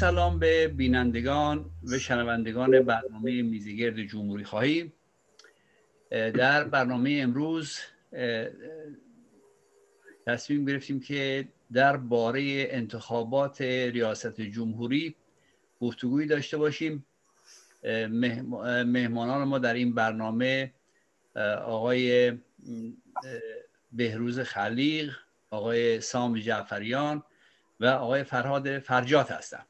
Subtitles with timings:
[0.00, 4.92] سلام به بینندگان و شنوندگان برنامه میزگرد جمهوری خواهی.
[6.10, 7.78] در برنامه امروز
[10.26, 15.16] تصمیم گرفتیم که در باره انتخابات ریاست جمهوری
[15.80, 17.06] گفتگویی داشته باشیم.
[18.86, 20.74] مهمانان ما در این برنامه
[21.64, 22.32] آقای
[23.92, 25.16] بهروز خلیق
[25.50, 27.22] آقای سام جعفریان
[27.80, 29.66] و آقای فرهاد فرجات هستم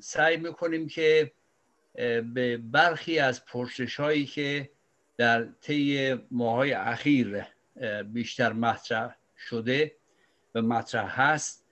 [0.00, 1.32] سعی می‌کنیم که
[2.34, 4.70] به برخی از پرسش هایی که
[5.16, 7.44] در طی ماهای اخیر
[8.12, 9.96] بیشتر مطرح شده
[10.54, 11.64] و مطرح هست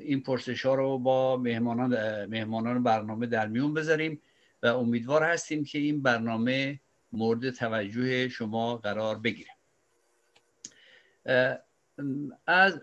[0.00, 4.20] این پرسش ها رو با مهمانان, مهمانان برنامه در میون بذاریم
[4.62, 6.80] و امیدوار هستیم که این برنامه
[7.12, 9.50] مورد توجه شما قرار بگیره.
[12.46, 12.80] از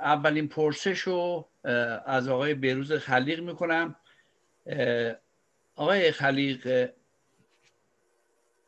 [0.00, 1.48] اولین پرسش رو
[2.06, 3.96] از آقای بروز خلیق می‌کنم.
[5.76, 6.90] آقای خلیق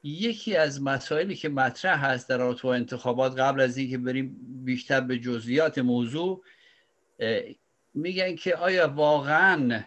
[0.02, 5.18] یکی از مسائلی که مطرح هست در رابطه انتخابات قبل از اینکه بریم بیشتر به
[5.18, 6.44] جزئیات موضوع
[7.94, 9.82] میگن که آیا واقعا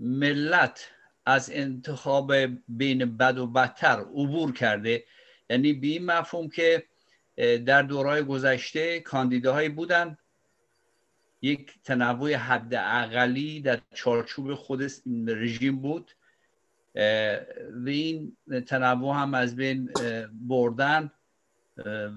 [0.00, 0.90] ملت
[1.26, 2.32] از انتخاب
[2.68, 5.04] بین بد و بدتر عبور کرده؟
[5.50, 6.84] یعنی به این مفهوم که
[7.66, 10.18] در دورهای گذشته کاندیداهایی بودن
[11.44, 14.82] یک تنوع حد اقلی در چارچوب خود
[15.26, 16.10] رژیم بود.
[17.84, 19.90] و این تنوع هم از بین
[20.32, 21.10] بردن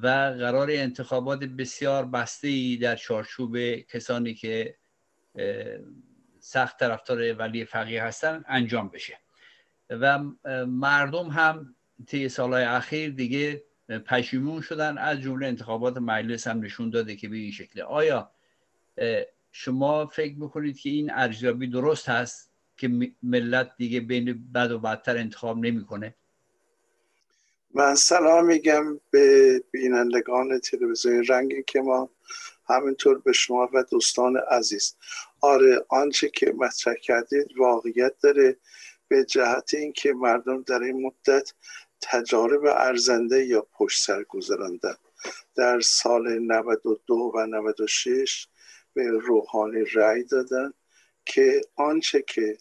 [0.03, 0.08] و
[0.39, 4.75] قرار انتخابات بسیار بسته ای در چارچوب کسانی که
[6.39, 9.17] سخت طرفدار ولی فقیه هستن انجام بشه.
[9.89, 10.20] و
[10.66, 11.76] مردم هم
[12.08, 13.64] طی سالهای اخیر دیگه
[14.05, 18.32] پشیمون شدن از جمله انتخابات مجلس هم نشون داده که به این شکله آیا
[19.52, 22.90] شما فکر می‌کنید که این ارزیابی درست هست که
[23.24, 26.16] ملت دیگه بین بد و بدتر انتخاب نمی‌کنه؟
[27.74, 32.10] من سلام میگم به بینندگان تلویزیون رنگی که ما
[32.70, 34.96] همینطور به شما و دوستان عزیز.
[35.42, 38.58] آره آنچه که مطرح کردید واقعیت داره
[39.08, 41.54] به جهت اینکه مردم در این مدت
[42.02, 44.96] تجارب ارزنده یا پشت سر گذراندن.
[45.56, 48.48] در سال 92 و 96
[48.98, 50.74] به روحانی رأی دادن
[51.26, 52.58] که آنچه که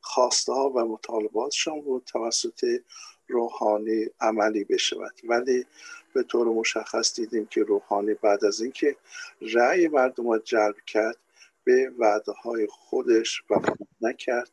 [0.00, 2.80] خواسته ها و مطالباتشان بود توسط
[3.28, 5.20] روحانی عملی بشود.
[5.24, 5.66] ولی
[6.14, 8.96] به طور مشخص دیدیم که روحانی بعد از اینکه
[9.40, 11.16] رأی مردم جلب کرد
[11.64, 14.50] به وعده های خودش وفا نکرد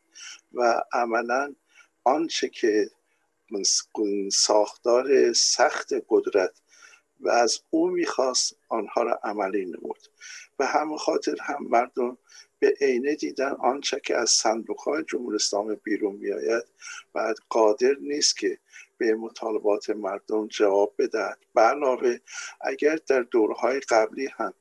[0.52, 1.54] و عملا
[2.04, 2.90] آنچه که
[4.32, 6.60] ساختار سخت قدرت
[7.20, 9.98] و از او می‌خواست آنها را عملی نمود.
[10.58, 12.18] به همه خاطر هم مردم
[12.58, 16.64] به عینه دیدن آنچه که از صندوق های جمهوری اسلامی بیرون میآید
[17.14, 18.58] و قادر نیست که
[18.98, 21.38] به مطالبات مردم جواب بدهد.
[21.54, 22.20] به
[22.60, 24.54] اگر در دورهای قبلی هم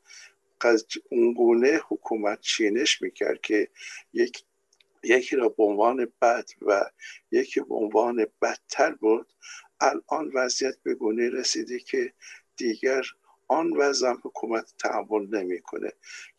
[1.09, 3.69] اونگونه حکومت چینش می‌کرد که
[4.13, 4.43] یک
[5.03, 6.85] یکی را به عنوان بد و
[7.31, 9.33] یکی به عنوان بدتر بود
[9.79, 12.13] الان وضعیت به گونه رسیده که
[12.57, 13.03] دیگر
[13.47, 15.91] آن وضع حکومت تحمل نمی‌کنه.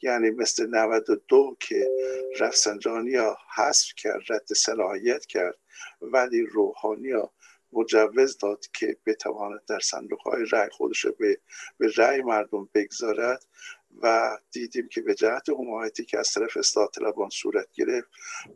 [0.02, 1.90] یعنی مثل 92 که
[2.40, 5.58] رفسنجانی ها حذف کرد رد صلاحیت کرد
[6.00, 7.32] ولی روحانی ها
[7.72, 11.38] مجوز داد که بتواند در صندوق های رأی خودش به,
[11.78, 13.46] به رأی مردم بگذارد
[14.02, 18.08] و دیدیم که به جهت حمایتی که از طرف اصلاح طلبان صورت گرفت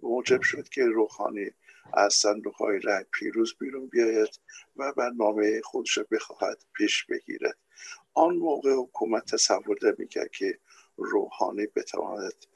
[0.03, 1.51] موجب شد که روحانی
[1.93, 4.41] از صندوق های رأی پیروز بیرون بیاید
[4.77, 7.57] و برنامه خودش بخواهد پیش بگیرد.
[8.21, 10.59] آن موقع حکومت تصور نمی‌کرد که
[10.97, 12.47] روحانی بتواند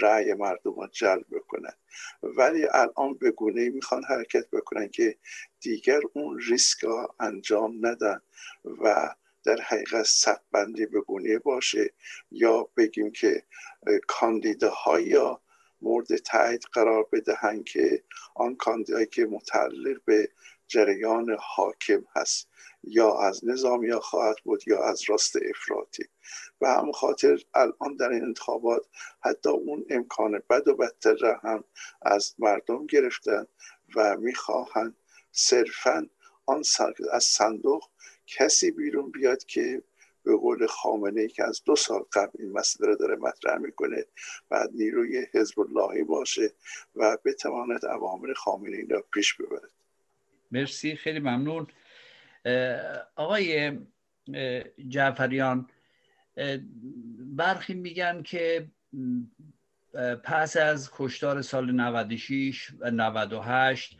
[0.00, 1.78] رأی مردم را جلب بکند
[2.22, 5.16] ولی الان به گونه می‌خوان حرکت بکنن که
[5.60, 8.20] دیگر اون ریسک ها انجام ندن
[8.64, 9.14] و
[9.44, 11.90] در حقیقت بندی به گونه باشه
[12.30, 13.42] یا بگیم که
[14.06, 15.16] کاندیداهایی
[15.80, 18.02] مورد تایید قرار بدهند که
[18.34, 20.28] آن کاندیدایی که متعلق به
[20.68, 22.48] جریان حاکم هست.
[22.86, 26.04] یا از نظام یا خواهد بود یا از راست افراطی.
[26.60, 28.86] و هم خاطر الان در این انتخابات
[29.20, 31.64] حتی اون امکان بد و بدتر را هم
[32.02, 33.46] از مردم گرفتن
[33.96, 34.96] و می‌خواهند
[35.32, 36.06] صرفا
[36.46, 36.62] آن
[37.12, 37.84] از صندوق
[38.26, 39.82] کسی بیرون بیاد که
[40.22, 44.04] به قول خامنه ای که از دو سال قبل این مسئله رو داره مطرح می‌کنه
[44.50, 46.52] و نیروی حزب اللهی باشه
[46.94, 49.70] و بتواند عوامل خامنه ای را پیش ببرد.
[50.50, 51.66] مرسی خیلی ممنون.
[53.16, 53.78] آقای
[54.88, 55.68] جعفریان
[57.18, 58.68] برخی میگن که
[60.24, 63.98] پس از کشتار سال 96 و 98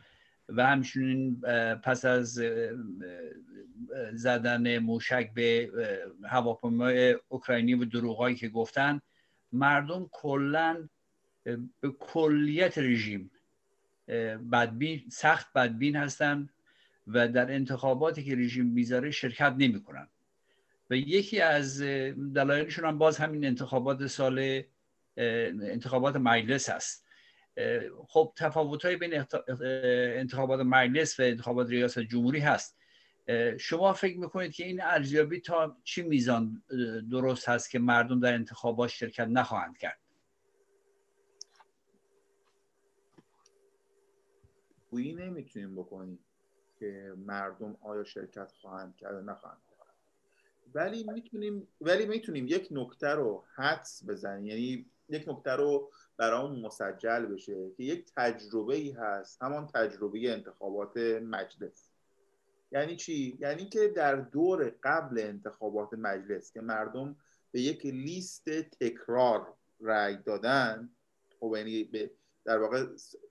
[0.49, 1.41] و همچنین
[1.83, 2.41] پس از
[4.13, 5.71] زدن موشک به
[6.29, 9.01] هواپیمای اوکراینی و دروغایی که گفتن
[9.51, 10.89] مردم کلا
[11.79, 13.31] به کلیت رژیم
[14.51, 16.49] بدبین سخت بدبین هستن.
[17.07, 20.09] و در انتخاباتی که رژیم می‌ذاره شرکت نمی‌کنن.
[20.89, 21.81] و یکی از
[22.35, 24.63] دلایلشون هم باز همین انتخابات سال
[25.17, 27.05] انتخابات مجلس هست
[28.07, 29.25] خب تفاوت های بین
[30.19, 32.77] انتخابات مجلس و انتخابات ریاست جمهوری هست.
[33.59, 36.63] شما فکر می‌کنید که این ارزیابی تا چی میزان
[37.11, 39.99] درست هست که مردم در انتخابات شرکت نخواهند کرد؟
[44.89, 46.19] گویی نمی‌تونیم بکنیم.
[46.79, 49.61] که مردم آیا شرکت خواهند کرد نخواهند
[50.75, 54.45] ولی می‌تونیم ولی می‌تونیم یک نکته رو حدس بزنیم.
[54.45, 59.43] یعنی یک نکته رو برامون مسجل بشه که یک تجربه ای هست.
[59.43, 61.89] همان تجربه انتخابات مجلس.
[62.71, 67.15] یعنی چی؟ یعنی که در دور قبل انتخابات مجلس که مردم
[67.51, 70.89] به یک لیست تکرار رأی دادن
[71.39, 72.11] خب یعنی به
[72.45, 72.85] در واقع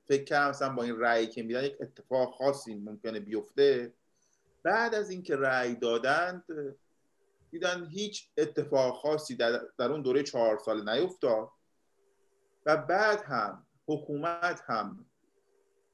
[0.04, 3.92] فکر کردم مثلا با این رأی که میدن یک اتفاق خاصی ممکنه بیفته.
[4.62, 6.44] بعد از اینکه رأی دادند
[7.50, 11.48] دیدن هیچ اتفاق خاصی در, در اون دوره چهار سال نیفتاد
[12.66, 15.06] و بعد هم حکومت هم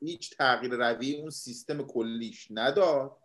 [0.00, 3.16] هیچ تغییر روی اون سیستم کلیش نداد.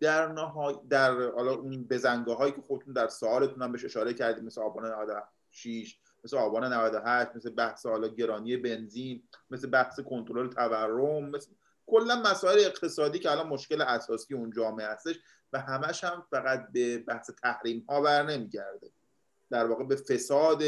[0.00, 4.44] در نهای در حالا اون بزنگاه هایی که خودتون در سوالتون هم بهش اشاره کردیم
[4.44, 4.84] مثل آبان
[5.52, 11.50] 96 مثل آبان 98 مثل بحث حالا گرانی بنزین مثل بحث کنترل تورم مثل
[11.86, 15.16] کلا مسائل اقتصادی که الان مشکل اساسی اون جامعه هستش
[15.52, 18.90] و همش هم فقط به بحث تحریم ها بر نمیگرده.
[19.50, 20.62] در واقع به فساد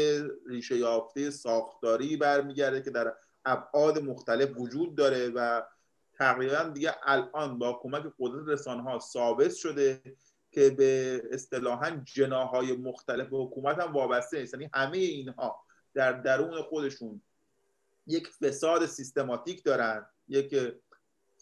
[0.47, 3.13] ریشه یافته ساختاری برمیگرده که در
[3.45, 5.61] ابعاد مختلف وجود داره و
[6.13, 10.01] تقریبا دیگه الان با کمک قدرت رسانه ها ثابت شده
[10.55, 14.53] که به اصطلاحا جناهای مختلف حکومت هم وابسته نیست.
[14.53, 15.63] یعنی همه اینها
[15.93, 17.21] در درون خودشون
[18.07, 20.73] یک فساد سیستماتیک دارن یک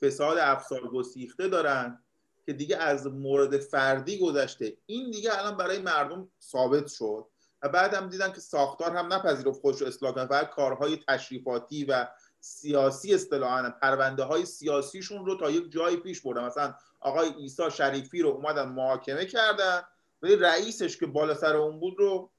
[0.01, 2.03] فساد افسار گسیخته دارن
[2.45, 4.77] که دیگه از مورد فردی گذشته.
[4.85, 7.25] این دیگه الان برای مردم ثابت شد
[7.61, 10.25] و بعد هم دیدن که ساختار هم نپذیرفت خودش رو اصلاح کنه.
[10.25, 12.07] فقط کارهای تشریفاتی و
[12.39, 16.45] سیاسی اصطلاحا پرونده های سیاسیشون رو تا یک جایی پیش بردن.
[16.45, 19.81] مثلا آقای عیسی شریفی رو اومدن محاکمه کردن
[20.21, 22.31] ولی رئیسش که بالا سر اون بود رو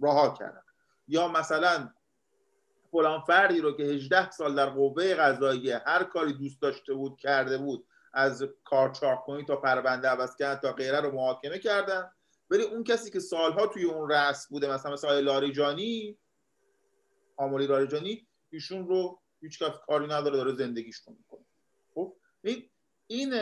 [0.00, 0.62] رها کردن.
[1.08, 1.90] یا مثلا
[2.90, 7.58] فلان فردی رو که 18 سال در قوه قضاییه هر کاری دوست داشته بود کرده
[7.58, 8.92] بود از کار
[9.26, 12.10] کنی تا پرونده عوض کردن تا غیره رو محاکمه کردن.
[12.50, 16.18] ولی اون کسی که سالها توی اون رأس بوده مثلا مثلا لاریجانی
[17.36, 21.44] آمولی لاریجانی ایشون رو هیچ کاری نداره داره زندگیش می‌کنه.
[21.94, 22.69] خب؟ این
[23.10, 23.34] این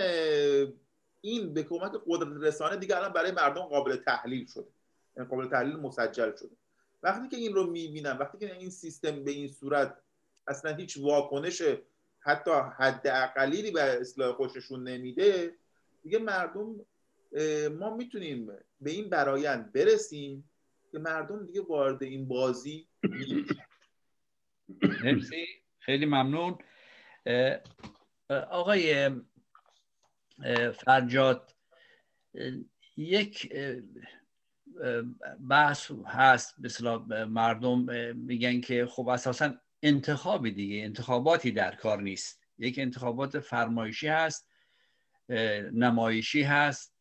[1.20, 4.68] این به کمک قدرت رسانه دیگه الان برای مردم قابل تحلیل شده.
[5.16, 6.56] یعنی قابل تحلیل مسجل شده.
[7.02, 9.96] وقتی که این رو می‌بینم وقتی که این سیستم به این صورت
[10.46, 11.62] اصلا هیچ واکنش
[12.20, 15.54] حتی حد اقلیلی به اصلاح خوششون نمیده
[16.02, 16.86] دیگه مردم
[17.78, 18.46] ما می‌تونیم
[18.80, 20.50] به این برایند برسیم
[20.92, 22.88] که مردم دیگه وارد این بازی
[25.04, 25.46] مرسی.
[25.78, 26.58] خیلی ممنون.
[28.30, 29.10] آقای
[30.84, 31.54] فرجاد
[32.96, 33.52] یک
[35.48, 37.78] بحث هست مثلا مردم
[38.16, 42.40] میگن که خب اساسا انتخابی دیگه انتخاباتی در کار نیست.
[42.58, 44.48] یک انتخابات فرمایشی هست
[45.72, 46.94] نمایشی هست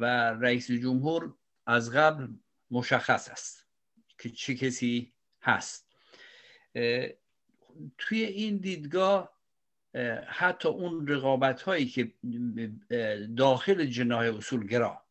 [0.00, 0.04] و
[0.40, 1.34] رئیس جمهور
[1.66, 2.28] از قبل
[2.70, 3.66] مشخص است
[4.18, 5.12] که چه کسی
[5.42, 5.86] هست.
[7.98, 9.39] توی این دیدگاه
[10.26, 12.12] حتی اون رقابت هایی که
[13.36, 15.02] داخل جناح اصولگرا.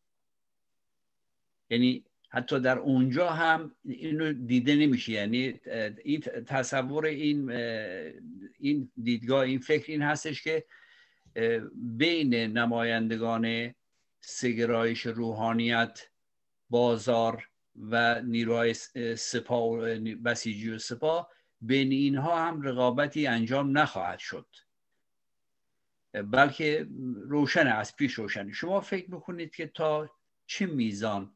[1.70, 5.12] یعنی حتی در اونجا هم اینو دیده نمیشه.
[5.12, 5.60] یعنی
[6.04, 7.52] این تصور این
[8.60, 10.66] این دیدگاه این فکر این هستش که
[11.74, 13.74] بین نمایندگان
[14.22, 16.08] سگرایش روحانیت
[16.70, 18.74] بازار و نیروهای
[19.18, 21.30] سپاه بسیجی و سپاه
[21.62, 24.48] بین اینها هم رقابتی انجام نخواهد شد.
[26.14, 26.88] بلکه
[27.28, 30.12] روشن از پیش روشن شما فکر می‌کنید که تا
[30.46, 31.32] چه میزان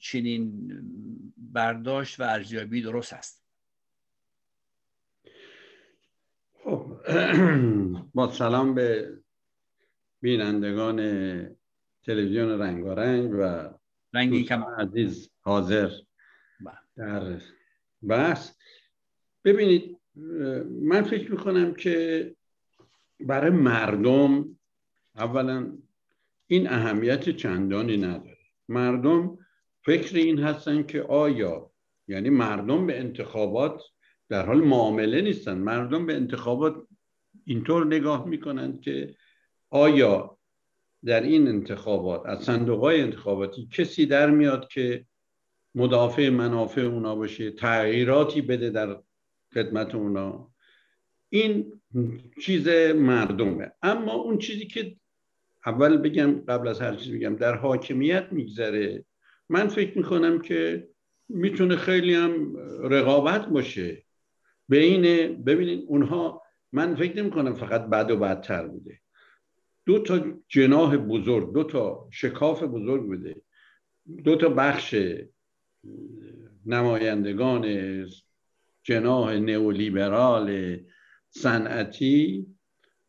[0.00, 0.70] چنین
[1.36, 3.42] برداشت و ارزیابی درست است؟
[6.64, 6.96] خب
[8.14, 9.18] با سلام به
[10.20, 10.98] بینندگان
[12.02, 13.70] تلویزیون رنگارنگ و
[14.12, 15.90] رنگی کم عزیز حاضر
[16.60, 16.78] بله.
[16.96, 17.40] در
[18.02, 18.52] بحث.
[19.44, 19.98] ببینید
[20.82, 22.34] من فکر می‌کنم که
[23.26, 24.58] برای مردم
[25.16, 25.78] اولا
[26.46, 28.38] این اهمیت چندانی نداره.
[28.68, 29.38] مردم
[29.84, 31.70] فکر این هستن که آیا
[32.08, 33.82] یعنی مردم به انتخابات
[34.28, 35.58] در حال معامله نیستن.
[35.58, 36.74] مردم به انتخابات
[37.44, 39.14] اینطور نگاه می‌کنند که
[39.70, 40.38] آیا
[41.04, 45.06] در این انتخابات از صندوق های انتخاباتی کسی در میاد که
[45.74, 49.02] مدافع منافع اونا باشه تغییراتی بده در
[49.54, 50.51] خدمت اونا؟
[51.34, 51.80] این
[52.40, 53.72] چیز مردمه.
[53.82, 54.96] اما اون چیزی که
[55.66, 59.04] اول بگم قبل از هر چیز بگم در حاکمیت میگذره.
[59.48, 60.88] من فکر می‌کنم که
[61.28, 64.04] می‌تونه خیلی هم رقابت باشه.
[64.68, 65.02] بین
[65.42, 69.00] ببینید اونها من فکر نمی کنم فقط بد و بدتر بوده.
[69.86, 73.42] دو تا جناح بزرگ دو تا شکاف بزرگ بوده.
[74.24, 74.94] دو تا بخش
[76.66, 77.66] نمایندگان
[78.82, 80.76] جناح نئولیبرال
[81.34, 82.46] صنعتی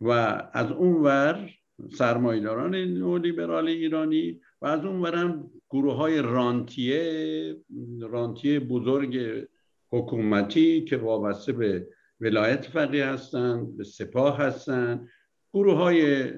[0.01, 0.10] و
[0.53, 1.50] از اون ور
[1.92, 7.56] سرمایداران نئولیبرال ایرانی و از اون ور هم گروه های رانتیه
[8.01, 9.46] رانتیه بزرگ
[9.92, 11.88] حکومتی که وابسته به
[12.20, 15.10] ولایت فقیه هستند به سپاه هستند
[15.53, 16.32] گروه های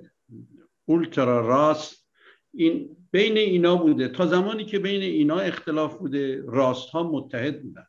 [0.86, 2.06] اولترا راست.
[2.54, 4.08] این بین اینا بوده.
[4.08, 7.88] تا زمانی که بین اینا اختلاف بوده راست ها متحد بودن.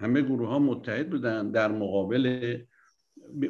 [0.00, 2.56] همه گروه ها متحد بودن در مقابل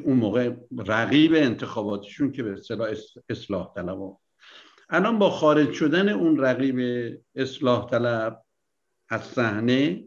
[0.03, 2.89] اون موقع رقیب انتخاباتشون که به اصطلاح
[3.29, 4.17] اصلاح طلب.
[4.89, 6.79] الان با خارج شدن اون رقیب
[7.35, 8.43] اصلاح طلب
[9.09, 10.03] از صحنه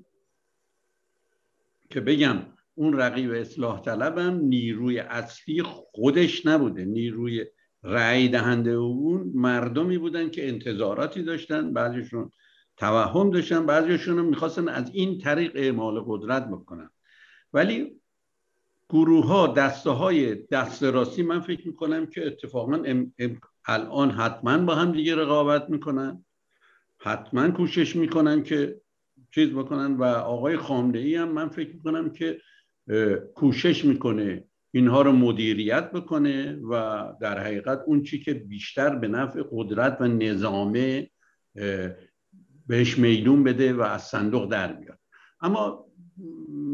[1.91, 2.37] که بگم
[2.75, 6.85] اون رقیب اصلاح طلبم نیروی اصلی خودش نبوده.
[6.85, 7.47] نیروی
[7.83, 12.31] رأی دهنده اون مردمی بودن که انتظاراتی داشتن بعضیشون
[12.77, 16.91] توهم داشتن بعضیشون هم می‌خواستن از این طریق اعمال قدرت بکنن.
[17.53, 18.00] ولی
[18.91, 22.83] گروه ها دسته های دست راستی من فکر می‌کنم که اتفاقا
[23.67, 26.25] الان حتما با هم دیگه رقابت می‌کنن.
[26.99, 28.81] حتما کوشش می‌کنن که
[29.35, 32.41] چیز بکنن و آقای خامنه ای هم من فکر می‌کنم که
[33.35, 39.43] کوشش می‌کنه اینها رو مدیریت بکنه و در حقیقت اون چی که بیشتر به نفع
[39.51, 41.11] قدرت و نظامه
[42.67, 44.99] بهش میدون بده و از صندوق در بیاد.
[45.41, 45.90] اما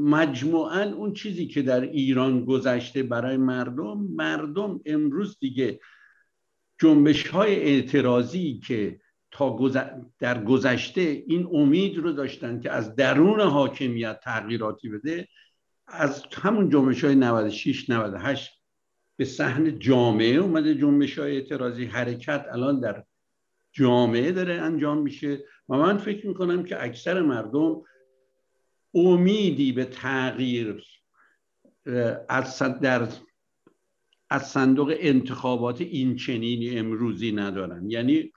[0.01, 5.81] مجموعا اون چیزی که در ایران گذشته برای مردم مردم امروز دیگه
[6.81, 9.01] جنبش های اعتراضی که
[9.31, 9.71] تا
[10.19, 15.29] در گذشته این امید رو داشتن که از درون حاکمیت تغییراتی بده
[15.87, 18.53] از همون جنبش های 96 98
[19.17, 21.85] به صحن جامعه اومده جنبش های اعتراضی.
[21.85, 23.05] حرکت الان در
[23.73, 27.83] جامعه داره انجام میشه و من فکر می‌کنم که اکثر مردم
[28.97, 30.83] امیدی به تغییر
[32.29, 33.09] از در
[34.31, 37.91] از صندوق انتخابات این چنینی امروزی ندارن.
[37.91, 38.33] یعنی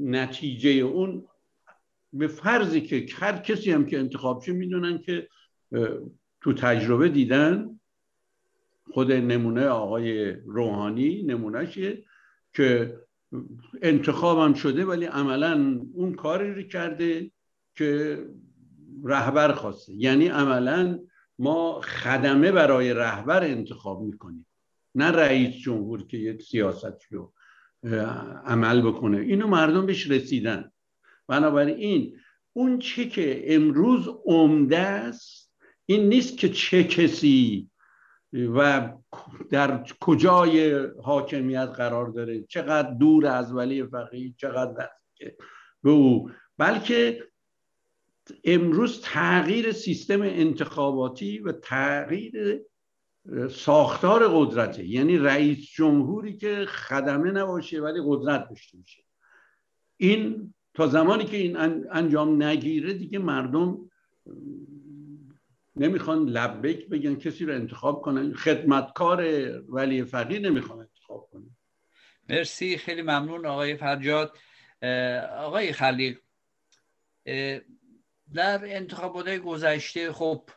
[0.00, 1.26] نتیجه اون
[2.12, 5.28] به فرضی که هر کسی هم که انتخاب شه می‌دونن که
[6.40, 7.80] تو تجربه دیدن
[8.92, 12.04] خود نمونه آقای روحانی نمونهشه
[12.52, 12.98] که
[13.82, 17.30] انتخابم شده ولی عملا اون کاری رو کرده
[17.74, 18.18] که
[19.04, 19.94] رهبر خواسته.
[19.94, 20.98] یعنی عملا
[21.38, 24.46] ما خدمه برای رهبر انتخاب می‌کنیم.
[24.94, 27.32] نه رئیس جمهور که یک سیاست رو
[28.44, 29.18] عمل بکنه.
[29.18, 30.70] اینو مردم بهش رسیدن.
[31.28, 32.16] بنابراین
[32.52, 35.52] اون چه که امروز عمده است
[35.86, 37.70] این نیست که چه کسی
[38.32, 38.92] و
[39.50, 45.36] در کجای حاکمیت قرار داره چقدر دور از ولی فقیه چقدر که
[45.82, 46.30] به او.
[46.58, 47.24] بلکه
[48.44, 52.60] امروز تغییر سیستم انتخاباتی و تغییر
[53.50, 54.84] ساختار قدرته.
[54.84, 59.02] یعنی رئیس جمهوری که خدمه نباشه ولی قدرت داشته باشه.
[59.96, 61.56] این تا زمانی که این
[61.90, 63.90] انجام نگیره دیگه مردم
[65.76, 68.32] نمی‌خوان لبک بگن کسی رو انتخاب کنن.
[68.32, 69.24] خدمتکار
[69.68, 71.56] ولی فقیر نمی‌خوان انتخاب کنن.
[72.28, 72.76] مرسی.
[72.76, 74.36] خیلی ممنون آقای فرجاد.
[75.38, 76.18] آقای خلیق
[78.34, 80.50] در انتخابات گذشته خب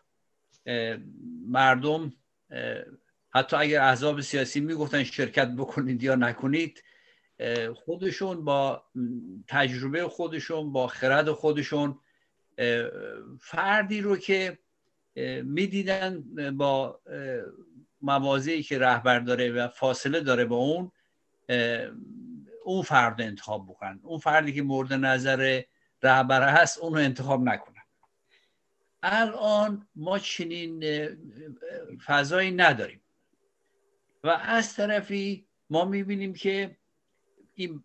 [1.48, 2.14] مردم
[3.30, 6.84] حتی اگر احزاب سیاسی می‌گفتن شرکت بکنید یا نکنید
[7.76, 8.84] خودشون با
[9.48, 12.00] تجربه خودشون با خرد خودشون
[13.40, 14.58] فردی رو که
[15.44, 16.24] می‌دیدن
[16.58, 17.02] با
[18.02, 20.92] موازی که رهبر داره و فاصله داره با اون
[22.66, 24.00] اون فرد انتخاب بکنن.
[24.04, 25.62] اون فردی که مورد نظر
[26.04, 27.74] رهبر هست اونو انتخاب نکنن
[29.04, 30.84] الان ما چنین
[32.06, 33.02] فضایی نداریم.
[34.24, 36.78] و از طرفی ما می‌بینیم که
[37.54, 37.84] این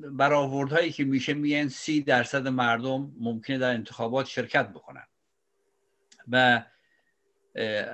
[0.00, 5.06] برآوردهایی که میشه میگن سی درصد مردم ممکنه در انتخابات شرکت بکنن.
[6.28, 6.64] و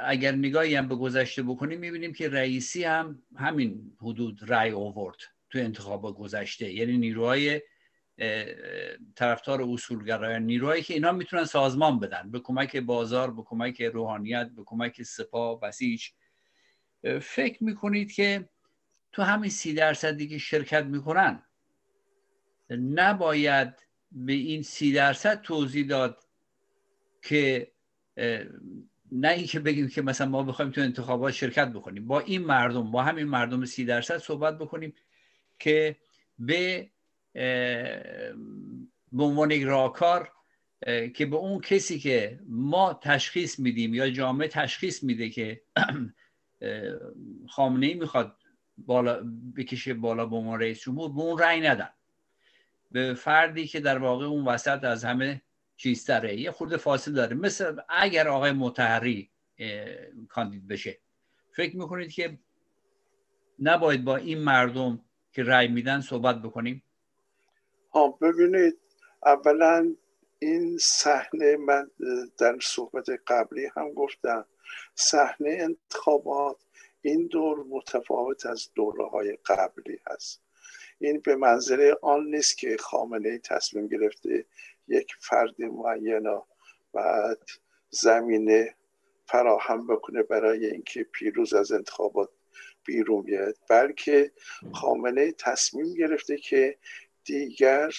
[0.04, 5.16] اگر نگاهی هم به گذشته بکنیم می‌بینیم که رئیسی هم همین حدود رأی آورد
[5.50, 6.73] تو انتخاب گذشته.
[6.73, 7.62] یعنی نیروهای
[9.17, 12.31] طرفدار اصولگرایان نیروهایی که اینا می‌تونن سازمان بدن.
[12.31, 16.09] به کمک بازار به کمک روحانیت به کمک سپاه بسیج.
[17.21, 18.49] فکر می‌کنید که
[19.13, 21.43] تو همین سی درصدی که شرکت می‌کنن
[22.71, 26.25] نباید به این سی درصد توضیح داد
[27.23, 27.73] که
[29.13, 32.07] نه اینکه بگیم که مثلا ما بخوایم تو انتخابات شرکت بکنیم.
[32.07, 34.95] با این مردم با همین مردم سی درصد صحبت بکنیم
[35.59, 35.97] که
[36.39, 36.91] به
[39.12, 40.33] به عنوان یک راهکار
[41.14, 45.62] که به اون کسی که ما تشخیص میدیم یا جامعه تشخیص میده که
[47.55, 48.37] خامنه ای می‌خواد
[48.78, 49.23] بالا
[49.57, 51.88] بکشه بالا به عنوان رئیس جمهور به اون رأی ندن.
[52.90, 55.43] به فردی که در واقع اون وسط از همه
[55.76, 57.37] چیزتره یه خورده فاصله داره.
[57.37, 59.31] مثل اگر آقای متحری
[60.28, 60.99] کاندید بشه.
[61.52, 62.38] فکر می‌کنید که
[63.59, 66.83] نباید با این مردم که رأی میدن صحبت بکنیم؟
[67.97, 68.79] ها ببینید
[69.26, 69.95] اولا
[70.38, 71.91] این صحنه من
[72.38, 74.45] در صحبت قبلی هم گفتم
[74.95, 76.57] صحنه انتخابات
[77.03, 80.43] این دور متفاوت از دوره های قبلی هست.
[80.99, 84.45] این به منظره آن نیست که خامنه تصمیم گرفته
[84.88, 86.41] یک فرد معین
[86.93, 87.43] بعد
[87.91, 88.75] زمینه
[89.26, 92.30] فراهم بکنه برای اینکه پیروز از انتخابات
[92.85, 94.32] بیرون بیاد بلکه
[94.75, 96.78] خامنه تصمیم گرفته که
[97.26, 97.93] دیگر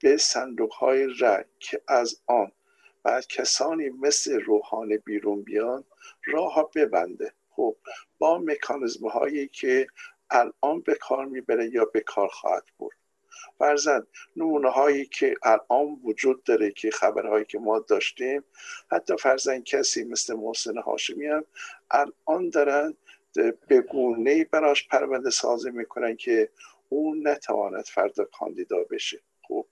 [0.00, 2.52] به صندوق های رای که از آن
[3.02, 5.84] بعد کسانی مثل روحان بیرون بیان
[6.26, 7.32] راه ببنده.
[7.50, 7.76] خب
[8.18, 9.86] با مکانزم هایی که
[10.30, 12.96] الان به کار می‌بره یا به کار خواهد برد.
[13.58, 14.06] فرزن
[14.36, 18.44] نمونه هایی که الان وجود داره که خبرهایی که ما داشتیم
[18.90, 21.44] حتی فرزن کسی مثل محسن هاشمی هم
[21.90, 22.94] الان دارن
[23.68, 26.48] به گونه براش پرونده سازی می‌کنن که
[26.88, 29.20] اون نتواند فردا کاندیدا بشه.
[29.48, 29.66] خب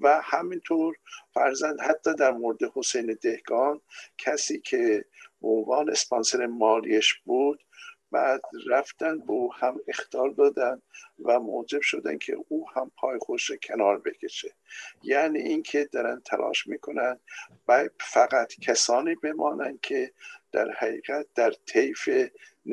[0.00, 0.96] و همینطور
[1.34, 3.80] فرزند حتی در مورد حسین دهگان
[4.18, 5.04] کسی که
[5.42, 7.64] عنوان اسپانسر مالیش بود
[8.12, 10.82] بعد رفتن به او هم اختار دادن
[11.24, 14.54] و موجب شدن که او هم پای خوش کنار بکشه.
[15.02, 17.20] یعنی اینکه دارن تلاش می‌کنن
[17.68, 20.12] و فقط کسانی بمانند که
[20.52, 22.08] در حقیقت در طیف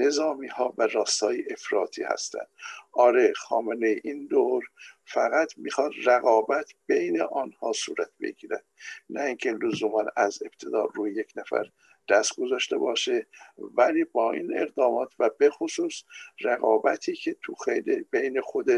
[0.02, 2.48] نظامی ها و راستای افراطی هستند.
[2.92, 4.64] آره خامنه این دور
[5.06, 8.66] فقط می‌خواد رقابت بین آنها صورت بگیرد.
[9.10, 11.72] نه اینکه لزوما از ابتدا روی یک نفر
[12.10, 16.04] دست گذاشته باشه ولی با این اقدامات و به خصوص
[16.42, 18.70] رقابتی که تو خیلی بین خود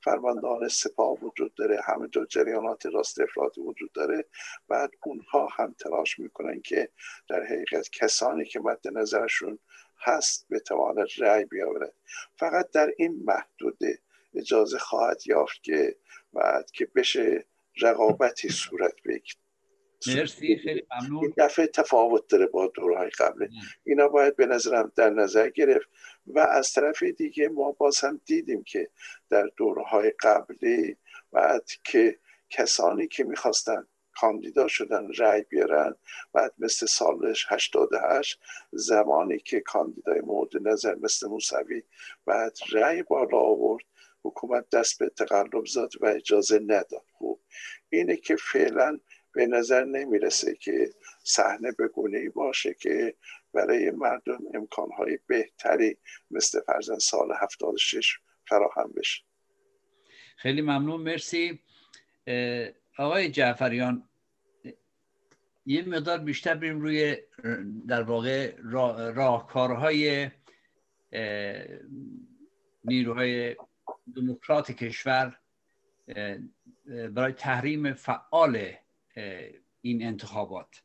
[0.00, 4.24] فرماندهان سپاه وجود داره همینطور جریانات راست افراطی وجود داره
[4.68, 6.88] بعد اونها هم تلاش می‌کنن که
[7.28, 9.58] در حقیقت کسانی که مد نظرشون
[10.02, 11.92] هست بتواند رأی بیاورد.
[12.36, 13.98] فقط در این محدوده
[14.34, 15.96] اجازه خواهد یافت که
[16.32, 17.44] بعد که بشه
[17.82, 19.36] رقابتی صورت بگیرد.
[20.06, 21.22] مرسی خیلی ممنون.
[21.22, 23.48] این دفعه تفاوت داره با دورهای قبل
[23.84, 25.88] اینا باید به نظرم در نظر گرفت
[26.26, 28.88] و از طرف دیگه ما باز هم دیدیم که
[29.30, 30.96] در دورهای قبلی
[31.32, 32.18] بعد که
[32.50, 35.94] کسانی که می‌خواستن کاندیدا شدن رأی بیارن.
[36.32, 38.40] بعد مثل سالش 88
[38.72, 41.82] زمانی که کاندیدای مورد نظر مثل موسوی
[42.26, 43.84] بعد رأی بالا آورد.
[44.24, 47.04] حکومت دست به تقلب زد و اجازه نداد.
[47.12, 47.40] خوب
[47.90, 49.00] اینه که فعلا
[49.32, 50.90] به نظر نمی‌رسه که
[51.24, 53.14] صحنه به گونه ای باشه که
[53.52, 55.96] برای مردم امکانهای بهتری
[56.30, 59.22] مثل فرزن سال 76 فراهم بشه.
[60.36, 61.00] خیلی ممنون.
[61.00, 61.60] مرسی.
[62.98, 64.08] آقای جعفریان
[65.66, 67.16] یه مقدار بیشتر بریم روی
[67.88, 68.54] در واقع
[69.14, 70.30] راهکارهای
[72.84, 73.56] نیروهای
[74.16, 75.38] دموکرات کشور
[76.86, 78.72] برای تحریم فعال
[79.80, 80.82] این انتخابات.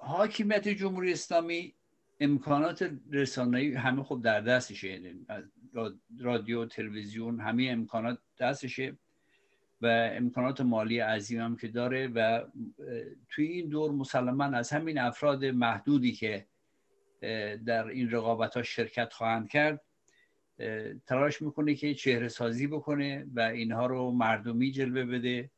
[0.00, 1.74] حاکمیت جمهوری اسلامی
[2.20, 5.26] امکانات رسانه‌ای همه خب در دستشه یعنی
[6.20, 8.96] رادیو تلویزیون همه امکانات دستشه.
[9.80, 12.44] و امکانات مالی عظیم هم که داره و
[13.28, 16.46] توی این دور مسلما از همین افراد محدودی که
[17.66, 19.84] در این رقابت ها شرکت خواهند کرد
[21.06, 25.50] تلاش می‌کنه که چهره سازی بکنه و اینها رو مردمی جلوه بده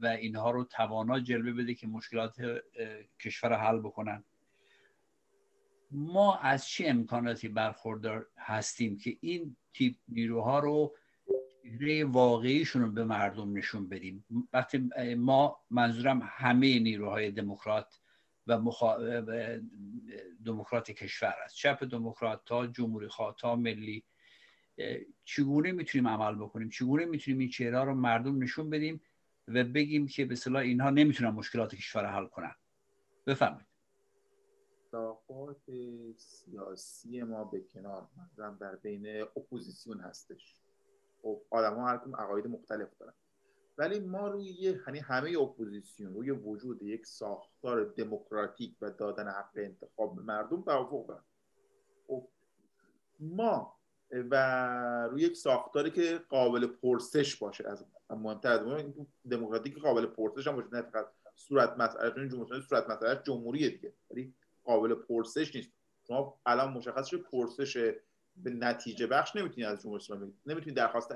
[0.00, 2.36] و اینها رو توانا جلوه بده که مشکلات
[3.20, 4.24] کشور حل بکنن.
[5.90, 10.96] ما از چه امکاناتی برخوردار هستیم که این تیپ نیروها رو
[12.04, 14.24] واقعیشون رو به مردم نشون بدیم.
[14.52, 18.00] وقتی ما منظورم همه نیروهای دموکرات
[18.46, 19.20] و, مخا...
[20.44, 21.54] دموکرات کشور است.
[21.54, 24.04] چپ دموکرات تا جمهوری خواه تا ملی
[25.24, 29.00] چگونه می‌تونیم عمل بکنیم؟ چگونه می‌تونیم این چهره رو مردم نشون بدیم
[29.48, 32.54] و بگیم که به صلاح اینها نمی‌تونن مشکلات کشور حل کنن؟
[33.26, 33.66] بفرمایید.
[34.84, 35.70] اختلافات
[36.16, 40.59] سیاسی ما به کنار مثلا در بین اپوزیسیون هستش.
[41.22, 43.12] خب آدم ها هر عقاید مختلف دارن.
[43.78, 50.16] ولی ما روی یعنی همه اپوزیسیون روی وجود یک ساختار دموکراتیک و دادن حق انتخاب
[50.16, 51.24] به مردم توافق دارن.
[52.06, 52.28] خب
[53.20, 53.80] ما
[54.12, 58.84] و روی یک ساختاری که قابل پرسش باشه از مهمتر از
[59.30, 63.92] دموکراتیک قابل پرسش هم باشه نه فقط صورت مسئله چون جمهوری صورت مسئله جمهوریه دیگه
[64.10, 65.70] ولی قابل پرسش نیست.
[66.08, 67.94] شما الان مشخص شده پرسش
[68.42, 71.14] به نتیجه بخش نمی‌تونید از جمهوری اسلامی نمی‌تونید درخواست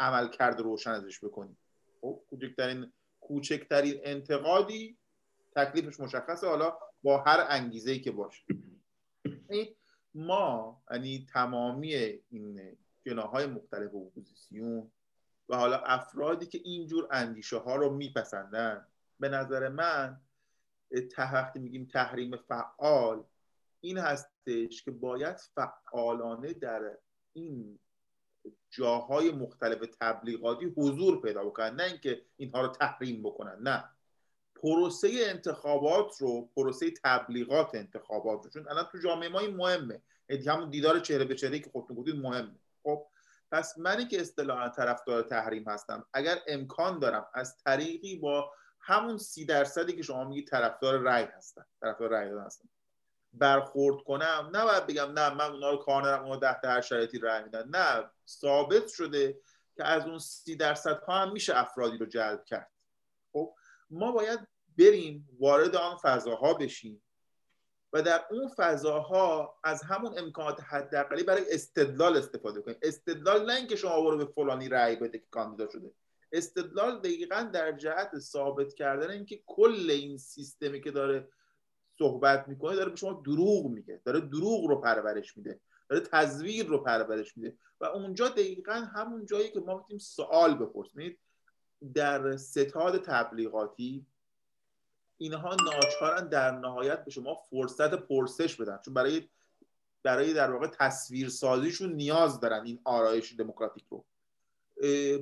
[0.00, 1.56] عمل کرده روشن ازش بکنید
[2.00, 4.96] خب کوچکترین کوچکترین انتقادی
[5.56, 6.46] تکلیفش مشخصه.
[6.46, 8.44] حالا با هر انگیزه ای که باشه.
[10.14, 12.76] ما یعنی تمامی این
[13.06, 14.90] جناهای مختلف اپوزیسیون
[15.48, 18.86] و حالا افرادی که اینجور اندیشه ها رو میپسندن
[19.20, 20.20] به نظر من
[21.18, 23.24] وقتی میگیم تحریم فعال
[23.80, 26.98] این هستش که باید فعالانه در
[27.32, 27.78] این
[28.70, 31.74] جاهای مختلف تبلیغاتی حضور پیدا بکنن.
[31.74, 33.84] نه اینکه اینها رو تحریم بکنن نه.
[34.62, 38.50] پروسه انتخابات رو پروسه تبلیغات انتخابات رو.
[38.50, 40.02] چون الان تو جامعه ما این مهمه.
[40.28, 42.54] یعنی همون دیدار چهره به چهره که خودتون گفتید مهمه.
[42.82, 43.06] خب
[43.52, 49.44] پس منی که اصطلاحا طرفدار تحریم هستم اگر امکان دارم از طریقی با همون سی
[49.44, 52.68] درصدی که شما میگید طرفدار رای هستن طرفدار رای هستن
[53.32, 57.18] برخورد کنم نه باید بگم نه من اونا رو کار ندارم اونا ده هر شرایطی
[57.18, 57.68] رای میدن.
[57.68, 59.40] نه ثابت شده
[59.76, 62.70] که از اون سی درصد ها هم میشه افرادی رو جلب کرد.
[63.32, 63.54] خب
[63.90, 64.40] ما باید
[64.78, 67.02] بریم وارد آن فضاها بشیم
[67.92, 72.76] و در اون فضاها از همون امکانات حداقلی برای استدلال استفاده کنیم.
[72.82, 75.90] استدلال نه اینکه شما برو به فلانی رأی بده که کاندیدا شده.
[76.32, 81.28] استدلال دقیقا در جهت ثابت کردن اینکه کل این سیستمی که داره
[82.00, 84.00] صحبت می‌کنه داره به شما دروغ میگه.
[84.04, 85.60] داره دروغ رو پرورش میده.
[85.88, 87.56] داره تزویر رو پرورش میده.
[87.80, 91.16] و اونجا دقیقا همون جایی که ما می‌تونیم سوال بپرسیم.
[91.94, 94.06] در ستاد تبلیغاتی
[95.18, 98.78] اینها ناچارن در نهایت به شما فرصت پرسش بدن.
[98.84, 99.28] چون برای
[100.02, 104.04] برای در واقع تصویر سازیشون نیاز دارن این آرایش دموکراتیک رو.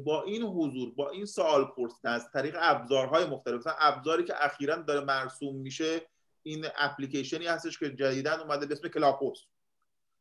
[0.04, 3.66] با این حضور با این سوال پرسیدن از طریق ابزارهای مختلف.
[3.78, 6.02] ابزاری که اخیرا داره مرسوم میشه
[6.48, 9.38] این اپلیکیشنی هستش که جدیدا اومده به اسم کلاپوس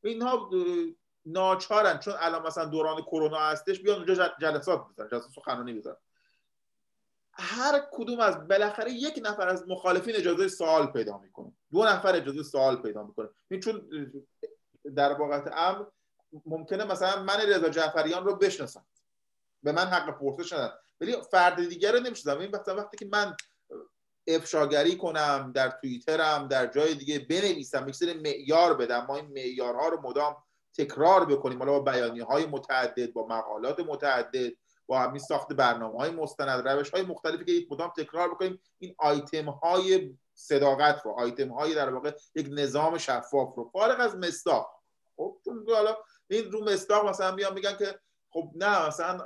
[0.04, 0.50] اینها
[1.26, 5.96] ناچارن چون الان مثلا دوران کرونا هستش بیان اونجا جلسات بزنن جلسات سخنرانی بزنن
[7.34, 11.52] هر کدوم از بالاخره یک نفر از مخالفین اجازه سوال پیدا می‌کنه.
[11.72, 13.30] دو نفر اجازه سوال پیدا می‌کنه.
[13.52, 13.90] این چون
[14.96, 15.86] در واقع امر
[16.46, 18.86] ممکنه مثلا من رضا جعفریان رو بشناسم.
[19.64, 20.72] به من حق پرسش ندن.
[21.02, 22.40] ولی فرد دیگر رو نمی‌شناسم.
[22.40, 23.36] این وقتی وقتی که من
[24.28, 29.06] افشاگری کنم در توییترم در جای دیگه بنویسم یک معیار بدم.
[29.06, 30.36] ما این معیارها رو مدام
[30.78, 31.60] تکرار بکنیم.
[31.60, 34.54] حالا با بیانیه های متعدد با مقالات متعدد
[34.88, 38.60] با همین ساخت برنامه های مستند روش های مختلفی که مدام تکرار بکنیم.
[38.80, 43.70] این آیتم های صداقت رو آیتم های در واقع یک نظام شفاف رو.
[43.74, 44.78] فارغ از مستاق
[45.18, 45.38] خب
[45.68, 49.18] حالا این رو مستاق مثلا میان میگن که خب نه مثلا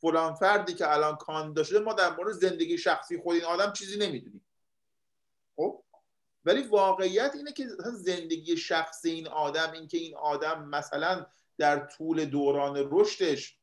[0.00, 3.98] فلان فردی که الان کاندیدا شده ما در مورد زندگی شخصی خود این آدم چیزی
[3.98, 4.46] نمی‌دونیم.
[5.56, 5.82] خب؟
[6.44, 11.26] ولی واقعیت اینه که زندگی شخصی این آدم اینکه این آدم مثلا
[11.58, 13.56] در طول دوران رشدش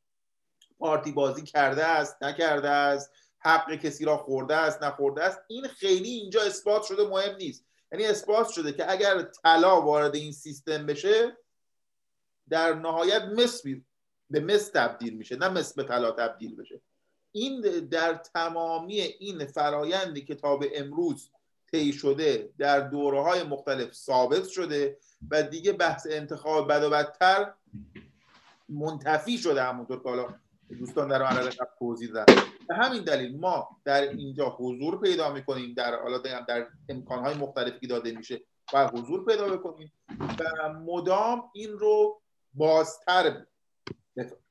[0.79, 6.09] پارتی بازی کرده است نکرده است حق کسی را خورده است نخورده است این خیلی
[6.09, 7.65] اینجا اثبات شده مهم نیست.
[7.91, 11.37] یعنی اثبات شده که اگر طلا وارد این سیستم بشه
[12.49, 13.69] در نهایت مصر
[14.29, 16.81] به مس تبدیل میشه نه مس به طلا تبدیل بشه.
[17.31, 21.29] این در تمامی این فرایندی که تا به امروز
[21.71, 24.97] طی شده در دوره های مختلف ثابت شده
[25.31, 27.53] و دیگه بحث انتخاب بد و بدتر
[28.69, 30.27] منتفی شده همونطور که حالا
[30.79, 32.35] دوستان در عرض توضیح دادن.
[32.67, 37.87] به همین دلیل ما در اینجا حضور پیدا می‌کنیم در حالا در امکانهای مختلفی که
[37.87, 38.41] داده میشه
[38.73, 42.21] و حضور پیدا بکنیم و مدام این رو
[42.53, 43.45] بازتر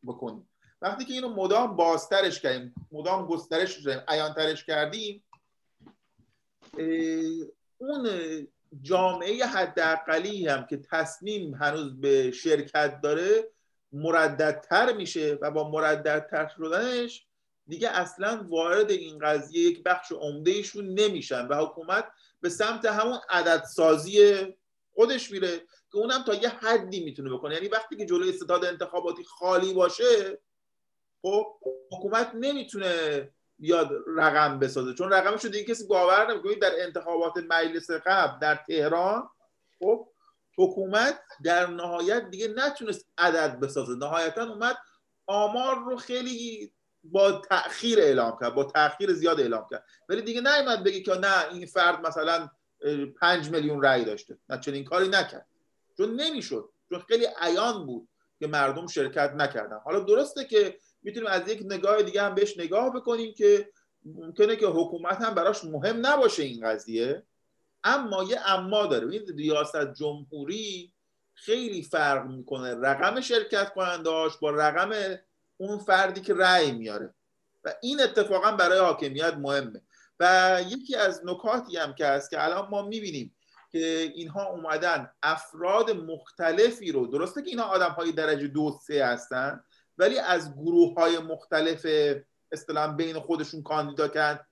[0.07, 0.49] بکنیم.
[0.83, 5.25] وقتی که اینو مدام بازترش کردیم مدام گسترش کردیم عیانترش کردیم
[7.79, 8.09] اون
[8.83, 13.49] جامعه حداقلی هم که تصمیم هنوز به شرکت داره
[13.93, 17.27] مرددتر میشه و با مرددتر شدنش
[17.69, 22.09] دیگه اصلا وارد این قضیه یک بخش عمده ایشون نمیشن و حکومت
[22.41, 24.47] به سمت همون عددسازی
[24.97, 25.59] خودش میره
[25.93, 27.55] که اونم تا یه حدی می‌تونه بکنه.
[27.55, 30.39] یعنی وقتی که جلوی ستاد انتخاباتی خالی باشه
[31.23, 31.47] خب
[31.93, 32.93] حکومت نمی‌تونه
[33.59, 34.95] بیاد رقم بسازه.
[34.95, 36.55] چون رقمش رو دیگه کسی باور نمی‌کنه.
[36.55, 39.29] در انتخابات مجلس قبل در تهران
[39.79, 40.09] خب
[40.59, 43.95] حکومت در نهایت دیگه نتونست عدد بسازه.
[43.95, 44.77] نهایتا اومد
[45.27, 46.73] آمار رو خیلی
[47.05, 49.85] با تاخیر اعلام کرد با تاخیر زیاد اعلام کرد.
[50.09, 52.49] ولی دیگه نیومد بگه که نه این فرد مثلا
[53.21, 54.39] پنج میلیون رأی داشته.
[54.49, 55.47] نه چنین کاری نکرد.
[55.97, 56.69] چون نمی‌شد.
[56.89, 59.79] چون خیلی عیان بود که مردم شرکت نکردن.
[59.85, 63.71] حالا درسته که می‌تونیم از یک نگاه دیگه هم بهش نگاه بکنیم که
[64.05, 67.23] ممکنه که حکومت هم براش مهم نباشه این قضیه.
[67.85, 69.09] اما یه اما داره.
[69.13, 70.93] این ریاست جمهوری
[71.35, 72.75] خیلی فرق می‌کنه.
[72.75, 75.19] رقم شرکت کننداش با رقم
[75.57, 77.15] اون فردی که رأی میاره.
[77.65, 79.83] و این اتفاقا برای حاکمیت مهمه.
[80.21, 83.37] و یکی از نکاتی هم که هست که الان ما می‌بینیم
[83.73, 89.65] که اینها اومدن افراد مختلفی رو درسته که اینها آدم های درجه دو سه هستن
[89.99, 91.87] ولی از گروه های مختلف
[92.53, 94.47] اصطلاحا بین خودشون کاندیدا کرد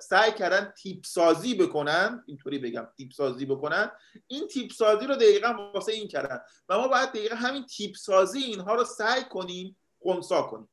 [0.00, 3.90] سعی کردن تیپ سازی بکنن اینطوری بگم تیپ سازی بکنن.
[4.26, 8.38] این تیپ سازی رو دقیقا واسه این کردن و ما باید دقیقا همین تیپ سازی
[8.38, 10.68] اینها رو سعی کنیم خونسا کنیم.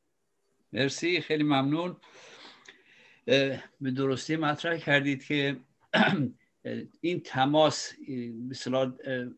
[0.74, 1.98] مرسی خیلی ممنون.
[3.82, 5.58] به درستی مطرح کردید که
[7.02, 7.92] این تماس
[8.50, 8.94] مثلا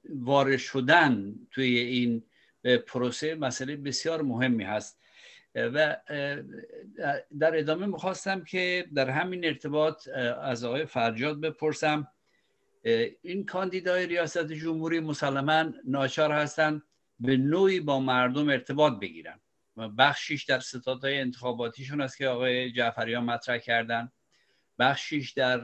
[0.09, 2.23] وارد شدن توی این
[2.87, 4.97] پروسه مسئله بسیار مهمی هست.
[5.55, 5.97] و
[7.39, 10.07] در ادامه می‌خواستم که در همین ارتباط
[10.41, 12.07] از آقای فرجاد بپرسم.
[13.21, 16.83] این کاندیدای ریاست جمهوری مسلما ناچار هستند
[17.19, 19.39] به نوعی با مردم ارتباط بگیرن.
[19.39, 19.50] و
[19.87, 24.11] بخشیش در ستادهای انتخاباتیشون است که آقای جعفریان مطرح کردن.
[24.79, 25.61] بخشیش در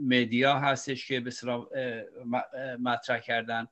[0.00, 1.32] مدیا هستش که به
[2.78, 3.68] مطرح کردن.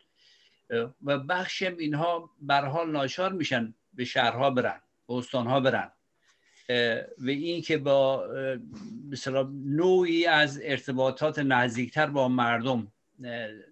[1.02, 5.92] و بخشی اینها بر حال میشن به شهرها برن به استانها برن.
[7.18, 8.28] و این که با
[9.10, 12.92] مثلا نوعی از ارتباطات نزدیکتر با مردم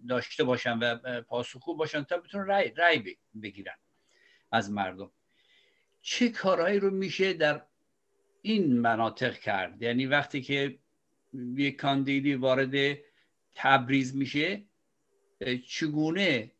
[0.08, 3.76] داشته باشن و پاسخگو باشن تا بتونن رای, رای بگیرن
[4.52, 5.10] از مردم.
[6.08, 7.62] چه کارهایی رو میشه در
[8.42, 10.78] این مناطق کرد؟ یعنی وقتی که
[11.56, 12.98] یک کاندیدی وارد
[13.54, 14.64] تبریز میشه
[15.68, 16.52] چگونه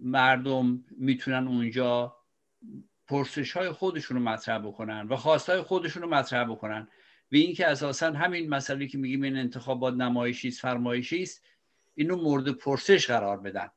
[0.00, 2.16] مردم می‌تونن اونجا
[3.06, 6.88] پرسش های خودشون رو مطرح بکنن و خواستای خودشون رو مطرح بکنن؟
[7.32, 11.44] و اینکه اساسا همین مسئله که میگیم این انتخابات نمایشی است فرمایشی است
[11.94, 13.70] اینو مورد پرسش قرار بدن.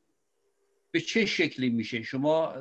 [0.90, 2.54] به چه شکلی میشه؟ شما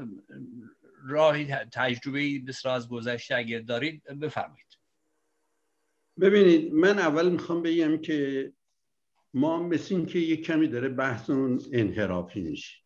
[1.08, 4.68] راهی تجربه بسیار از گذشته اگر دارید بفرمایید.
[6.22, 8.52] ببینید من اول می‌خوام بگم که
[9.34, 12.78] ما مثل این که یک کمی داره بحث اون انحرافی میشه.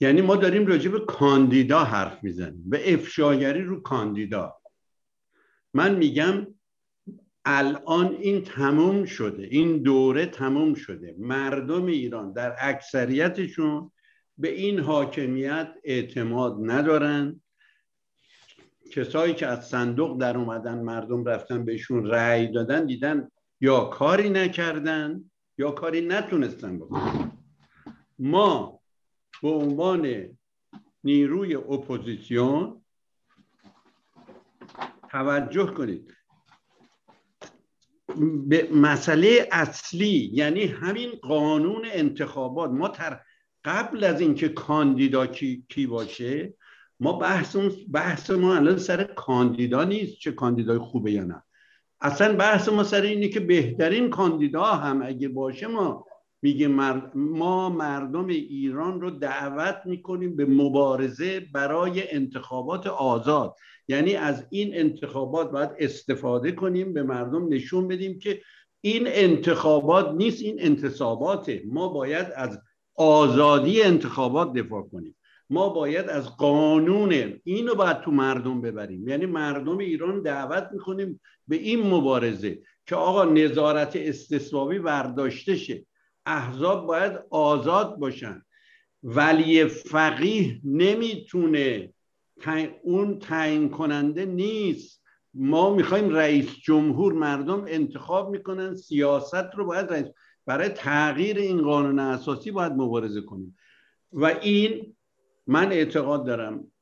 [0.00, 2.70] یعنی ما داریم راجع به کاندیدا حرف می‌زنیم.
[2.70, 4.56] به افشاگری رو کاندیدا.
[5.74, 6.46] من میگم
[7.44, 9.42] الان این تموم شده.
[9.42, 11.14] این دوره تموم شده.
[11.18, 13.90] مردم ایران در اکثریتشون
[14.42, 17.40] به این حاکمیت اعتماد ندارن.
[18.92, 23.28] کسایی که از صندوق در اومدن مردم رفتن بهشون رأی دادن دیدن
[23.60, 27.32] یا کاری نکردن یا کاری نتونستن بکنن.
[28.18, 28.80] ما
[29.42, 30.28] به عنوان
[31.04, 32.84] نیروی اپوزیسیون
[35.10, 36.14] توجه کنید.
[38.48, 43.20] به مسئله اصلی یعنی همین قانون انتخابات ما تر
[43.64, 46.54] قبل از اینکه کاندیدا کی, کی باشه
[47.00, 47.56] ما بحث,
[47.92, 51.42] بحث ما الان سر کاندیدا نیست چه کاندیدای خوبه یا نه.
[52.00, 56.06] اصلا بحث ما سر اینه که بهترین کاندیدا هم اگه باشه ما
[56.42, 56.68] میگه
[57.14, 63.56] ما مردم ایران رو دعوت می‌کنیم به مبارزه برای انتخابات آزاد.
[63.88, 68.42] یعنی از این انتخابات باید استفاده کنیم به مردم نشون بدیم که
[68.80, 71.62] این انتخابات نیست این انتصاباته.
[71.66, 72.58] ما باید از
[72.94, 75.16] آزادی انتخابات دفاع کنیم.
[75.50, 79.08] ما باید از قانون اینو باید تو مردم ببریم.
[79.08, 85.86] یعنی مردم ایران دعوت می‌کنیم به این مبارزه که آقا نظارت استثبابی برداشته شه.
[86.26, 88.42] احزاب باید آزاد باشن.
[89.02, 91.92] ولی فقیه نمی‌تونه
[92.82, 95.02] اون تعیین کننده نیست.
[95.34, 98.74] ما می‌خوایم رئیس جمهور مردم انتخاب می‌کنن.
[98.74, 100.06] سیاست رو باید رئیس
[100.46, 103.56] برای تغییر این قانون اساسی باید مبارزه کنیم.
[104.12, 104.96] و این
[105.46, 106.72] من اعتقاد دارم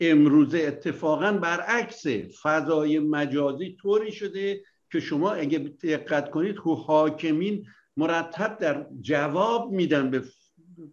[0.00, 2.06] امروزه اتفاقا برعکس
[2.42, 6.56] فضای مجازی طوری شده که شما اگه دقت کنید
[6.86, 10.22] حاکمین مرتب در جواب میدن به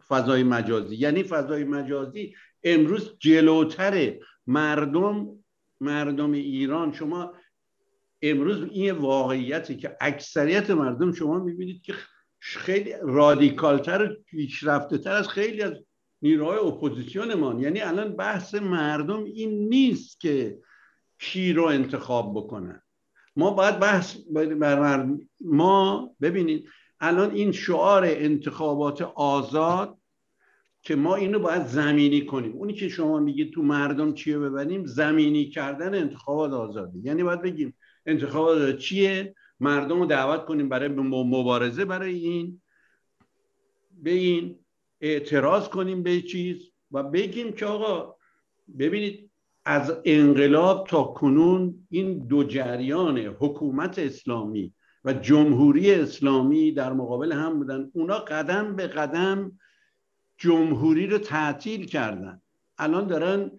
[0.07, 0.95] فضای مجازی.
[0.95, 4.13] یعنی فضای مجازی امروز جلوتر
[4.47, 5.27] مردم
[5.81, 6.93] مردم ایران.
[6.93, 7.33] شما
[8.23, 11.93] امروز این واقعیتی که اکثریت مردم شما می‌بینید که
[12.39, 15.73] خیلی رادیکالتر و پیشرفته تر از خیلی از
[16.21, 17.59] نیروهای اپوزیسیونمان.
[17.59, 20.57] یعنی الان بحث مردم این نیست که
[21.19, 22.81] کی رو انتخاب بکنن
[23.35, 24.17] ما باید بحث
[24.59, 25.07] بر
[25.41, 29.97] ما ببینید الان این شعار انتخابات آزاد
[30.81, 32.51] که ما اینو باید زمینی کنیم.
[32.51, 37.75] اونی که شما میگید تو مردم چیه ببریم؟ زمینی کردن انتخابات آزاده یعنی باید بگیم
[38.05, 42.61] انتخابات چیه؟ مردم رو دعوت کنیم برای مبارزه برای این.
[44.03, 44.59] به این
[45.01, 48.15] اعتراض کنیم به چیز و بگیم که آقا
[48.79, 49.29] ببینید
[49.65, 54.73] از انقلاب تا کنون این دو جریان حکومت اسلامی
[55.05, 57.91] و جمهوری اسلامی در مقابل هم بودن.
[57.93, 59.59] اونا قدم به قدم
[60.37, 62.41] جمهوری رو تعطیل کردن.
[62.77, 63.51] الان دارن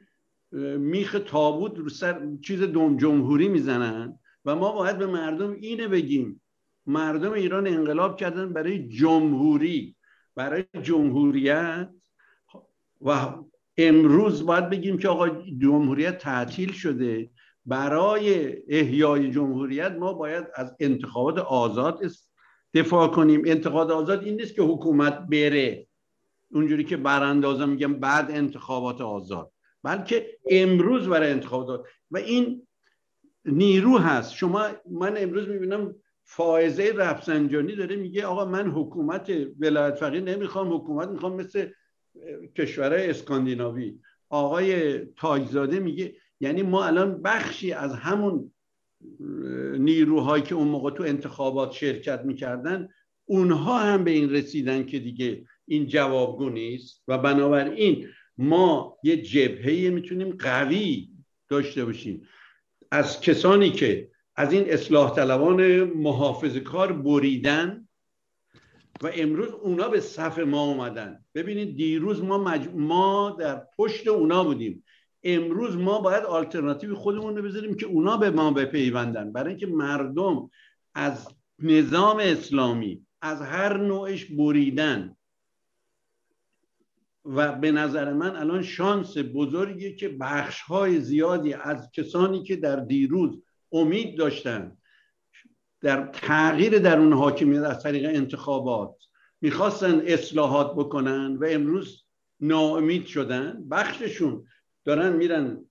[0.78, 4.18] میخ تابوت رو سر چیز دوم جمهوری می‌زنن.
[4.44, 6.40] و ما باید به مردم اینه بگیم.
[6.86, 9.96] مردم ایران انقلاب کردن برای جمهوری.
[10.34, 11.90] برای جمهوریت.
[13.00, 13.34] و
[13.76, 15.28] امروز باید بگیم که آقا
[15.58, 17.30] جمهوریت تعطیل شده.
[17.66, 22.00] برای احیای جمهوریت ما باید از انتخابات آزاد
[22.74, 23.42] دفاع کنیم.
[23.46, 25.86] انتخابات آزاد این نیست که حکومت بره.
[26.50, 29.50] اونجوری که براندازا میگم بعد انتخابات آزاد.
[29.82, 32.66] بلکه امروز برای انتخابات و این
[33.46, 34.34] نیرو هست.
[34.34, 41.08] شما من امروز می‌بینم فائزه رفسنجانی داره میگه آقا من حکومت ولایت فقیه نمی‌خوام حکومت
[41.08, 41.68] می‌خوام مثل
[42.56, 43.98] کشورهای اسکاندیناوی.
[44.28, 48.52] آقای تاجزاده میگه یعنی ما الان بخشی از همون
[49.78, 52.88] نیروهایی که اون موقع تو انتخابات شرکت می‌کردن
[53.24, 57.02] اونها هم به این رسیدن که دیگه این جوابگو نیست.
[57.08, 58.06] و بنابراین
[58.38, 61.08] ما یه جبهه می‌تونیم قوی
[61.48, 62.22] داشته باشیم.
[62.94, 67.88] از کسانی که از این اصلاح طلبان محافظ کار بریدن
[69.02, 71.24] و امروز اونا به صف ما اومدن.
[71.34, 74.84] ببینید دیروز ما, ما در پشت اونا بودیم.
[75.22, 79.32] امروز ما باید آلترناتیو خودمون رو بذاریم که اونا به ما بپیوندن.
[79.32, 80.50] برای اینکه مردم
[80.94, 81.28] از
[81.58, 85.16] نظام اسلامی از هر نوعش بریدن.
[87.24, 92.76] و به نظر من الان شانس بزرگی که بخش های زیادی از کسانی که در
[92.76, 94.76] دیروز امید داشتن
[95.80, 98.94] در تغییر در اون حاکمیت از طریق انتخابات
[99.40, 102.04] می‌خواستن اصلاحات بکنن و امروز
[102.40, 104.44] ناامید شدن بخششون
[104.84, 105.64] دارن میرن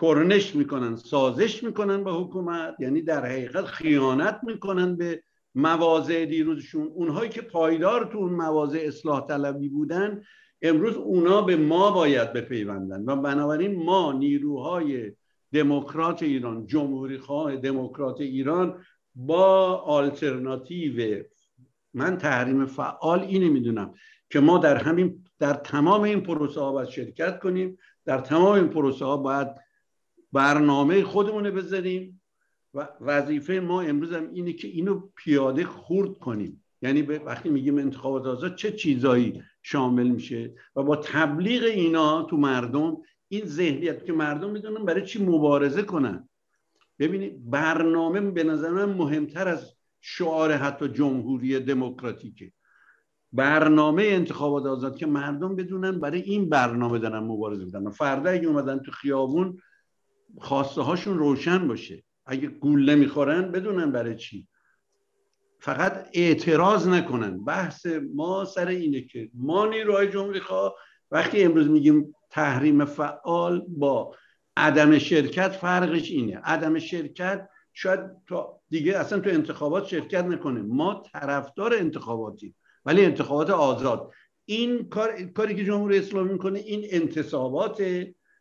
[0.00, 5.22] کرنش می‌کنن سازش می‌کنن با حکومت یعنی در حقیقت خیانت می‌کنن به
[5.54, 6.86] مواضع دیروزشون.
[6.94, 10.22] اونهایی که پایدار تو اون مواضع اصلاح طلبی بودن
[10.62, 15.12] امروز اونا به ما باید بپیوندن و بنابراین ما نیروهای
[15.52, 21.22] دموکرات ایران جمهوری خواه دموکرات ایران با آلترناتیو
[21.94, 23.94] من تحریم فعال اینه می‌دونم
[24.30, 28.68] که ما در همین در تمام این پروسه ها باید شرکت کنیم در تمام این
[28.68, 29.48] پروسه ها باید
[30.32, 32.20] برنامه خودمون بذاریم
[32.74, 36.64] و وظیفه ما امروز هم اینه که اینو پیاده خورد کنیم.
[36.82, 42.96] یعنی وقتی میگیم انتخابات آزاد چه چیزایی شامل میشه؟ و با تبلیغ اینا تو مردم
[43.28, 46.28] این ذهنیت که مردم می‌دونن برای چی مبارزه کنن؟
[46.98, 52.52] ببینید برنامه به نظر من مهمتر از شعار حتی جمهوری دموکراتیکه.
[53.32, 57.90] برنامه انتخابات آزاد که مردم بدونن برای این برنامه دارن مبارزه می‌کنن.
[57.90, 59.58] فردا اگه اومدن تو خیابون
[60.38, 62.04] خواسته هاشون روشن باشه.
[62.26, 64.48] اگه گوله می‌خورن بدونن برای چی.
[65.60, 67.44] فقط اعتراض نکنن.
[67.44, 70.74] بحث ما سر اینه که ما نیروهای جمهوری خواه
[71.10, 74.14] وقتی امروز میگیم تحریم فعال با
[74.56, 76.38] عدم شرکت فرقش اینه.
[76.38, 80.62] عدم شرکت شاید تا دیگه اصلا تو انتخابات شرکت نکنه.
[80.62, 82.54] ما طرفدار انتخاباتی
[82.84, 84.10] ولی انتخابات آزاد.
[84.44, 87.80] این کار کاری که جمهوری اسلامی می‌کنه این انتصابات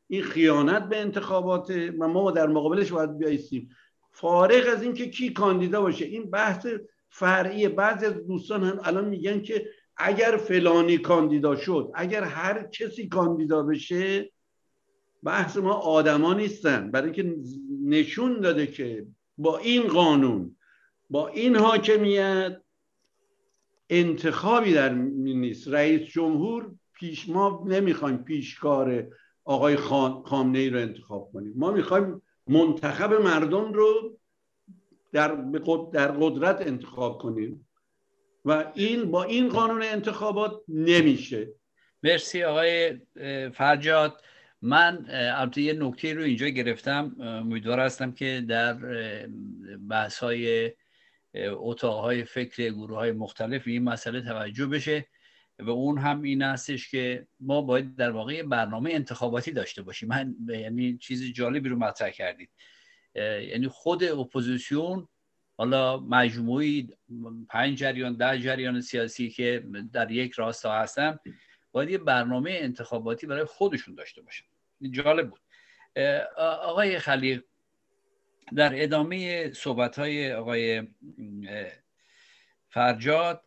[0.07, 1.71] این خیانت به انتخابات.
[1.99, 3.69] و ما در مقابلش باید بیایستیم.
[4.11, 6.05] فارغ از اینکه کی کاندیدا باشه.
[6.05, 6.67] این بحث
[7.09, 13.07] فرعی بعضی از دوستان هم الان میگن که اگر فلانی کاندیدا شد اگر هر کسی
[13.07, 14.31] کاندیدا بشه
[15.23, 16.91] بحث ما آدما نیستن.
[16.91, 17.35] برای اینکه
[17.85, 20.55] نشون داده که با این قانون
[21.09, 22.61] با این حاکمیت
[23.89, 25.67] انتخابی در نیست.
[25.67, 29.07] رئیس جمهور پیش ما نمی‌خوایم پیشکار
[29.45, 29.75] آقای
[30.25, 31.53] خامنه ای رو انتخاب کنیم.
[31.55, 34.16] ما می‌خوایم منتخب مردم رو
[35.13, 35.35] در,
[35.93, 37.67] در قدرت انتخاب کنیم
[38.45, 41.47] و این با این قانون انتخابات نمیشه.
[42.03, 42.99] مرسی آقای
[43.53, 44.21] فرجاد.
[44.61, 48.73] من البته یه نکته رو اینجا گرفتم امیدوار هستم که در
[49.89, 50.71] بحث های
[51.35, 55.05] اتاق فکر گروه های مختلف این مسئله توجه بشه
[55.59, 60.09] و اون هم این هستش که ما باید در واقع برنامه انتخاباتی داشته باشیم.
[60.09, 62.49] من یعنی چیز جالبی رو مطرح کردید.
[63.17, 65.07] یعنی خود اپوزیسیون
[65.57, 66.89] حالا مجموعی
[67.49, 69.63] پنج جریان ده جریان سیاسی که
[69.93, 71.19] در یک راستا هستن
[71.71, 74.45] باید یه برنامه انتخاباتی برای خودشون داشته باشن.
[74.91, 75.39] جالب بود.
[76.37, 77.43] آقای خلیق
[78.55, 80.87] در ادامه صحبت های آقای
[82.69, 83.43] فرجاد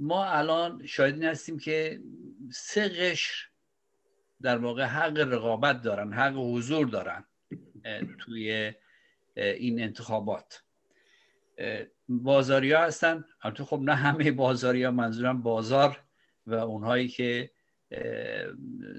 [0.00, 2.00] ما الان شاهدین هستیم که
[2.52, 3.48] سه قشر
[4.40, 7.24] در واقع حق رقابت دارن حق حضور دارن.
[8.18, 8.72] توی
[9.36, 10.62] این انتخابات.
[12.08, 13.24] بازاریا هستن.
[13.42, 16.00] البته خب نه همه بازاریا منظورم بازار
[16.46, 17.50] و اونهایی که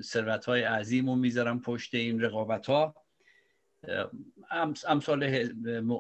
[0.02, 2.96] ثروت های عظیم رو می‌ذارن پشت این رقابت ها
[4.88, 5.24] امثال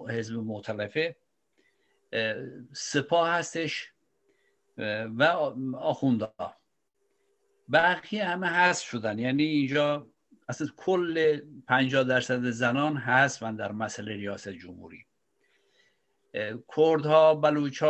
[0.10, 1.16] حزب معتلفه
[2.74, 3.92] سپاه هستش
[5.18, 5.24] و
[5.76, 6.28] آخونده
[7.72, 9.20] بقیه همه هست شدن.
[9.20, 10.08] یعنی اینجا
[10.50, 15.06] اصلا کل 50 درصد زنان هستن در مسئله ریاست جمهوری.
[16.78, 17.84] کردها بلوچ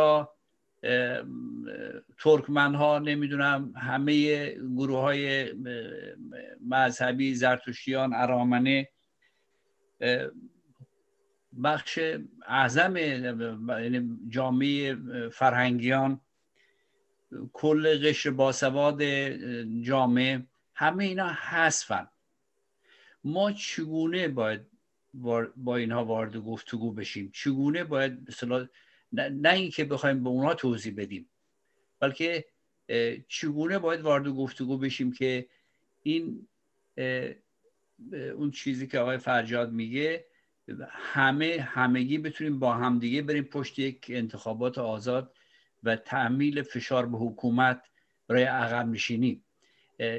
[2.18, 5.52] ترکمن ها نمی‌دونم همه گروه های
[6.68, 8.88] مذهبی زرتشتیان ارامنه.
[11.64, 11.98] بخش
[12.46, 14.94] اعظم یعنی جامعه
[15.28, 16.20] فرهنگیان
[17.52, 19.02] کل قشر باسواد
[19.82, 22.08] جامعه همه اینا حذفن.
[23.24, 24.60] ما چگونه باید
[25.56, 28.68] با اینها وارد گفتگو بشیم؟ چگونه باید مثلا
[29.12, 31.30] نه اینکه بخوایم به اونها توضیح بدیم
[32.00, 32.44] بلکه
[33.28, 35.48] چگونه باید وارد گفتگو بشیم که
[36.02, 36.48] این
[38.36, 40.26] اون چیزی که آقای فرجاد میگه
[40.90, 45.34] همه همگی بتونیم با همدیگه بریم پشت یک انتخابات آزاد
[45.82, 47.82] و تعمیل فشار به حکومت
[48.28, 49.44] برای عقب نشینی.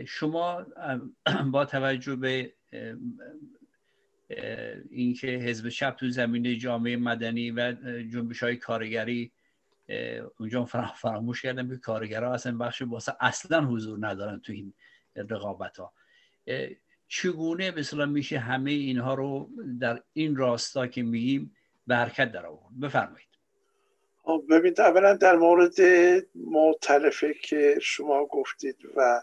[0.07, 0.65] شما
[1.51, 2.53] با توجه به
[4.89, 7.73] اینکه حزب چپ تو زمینه جامعه مدنی و
[8.11, 9.31] جنبش های کارگری
[10.39, 10.65] اونجا
[10.95, 14.73] فراموش کردم که کارگرها اصلا بخش واسه اصلا حضور ندارن تو این
[15.15, 15.93] رقابت ها
[17.07, 19.49] چگونه مثلا میشه همه اینها رو
[19.79, 21.55] در این راستا که میگیم
[21.87, 23.27] به حرکت در آورد؟ بفرمایید.
[24.23, 25.75] خب، ببینید اولا در مورد
[26.35, 29.21] معتلفه که شما گفتید و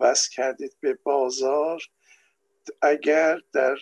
[0.00, 1.82] بس کردید به بازار
[2.82, 3.76] اگر در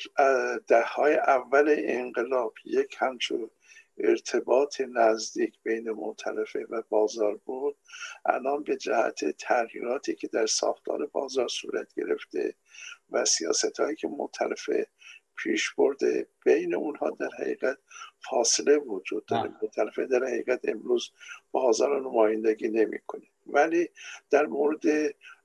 [0.66, 3.51] دههای اول انقلاب یک همچون
[3.99, 7.76] ارتباط نزدیک بین معتلفه و بازار بود
[8.24, 12.55] الان به جهت تغییراتی که در ساختار بازار صورت گرفته
[13.11, 14.87] و سیاست هایی که معتلفه
[15.37, 17.78] پیش برده بین اونها در حقیقت
[18.31, 19.53] فاصله وجود داره.
[19.62, 21.11] معتلفه در حقیقت امروز
[21.51, 23.26] بازار رو نمایندگی نمی‌کنه.
[23.47, 23.89] ولی
[24.31, 24.83] در مورد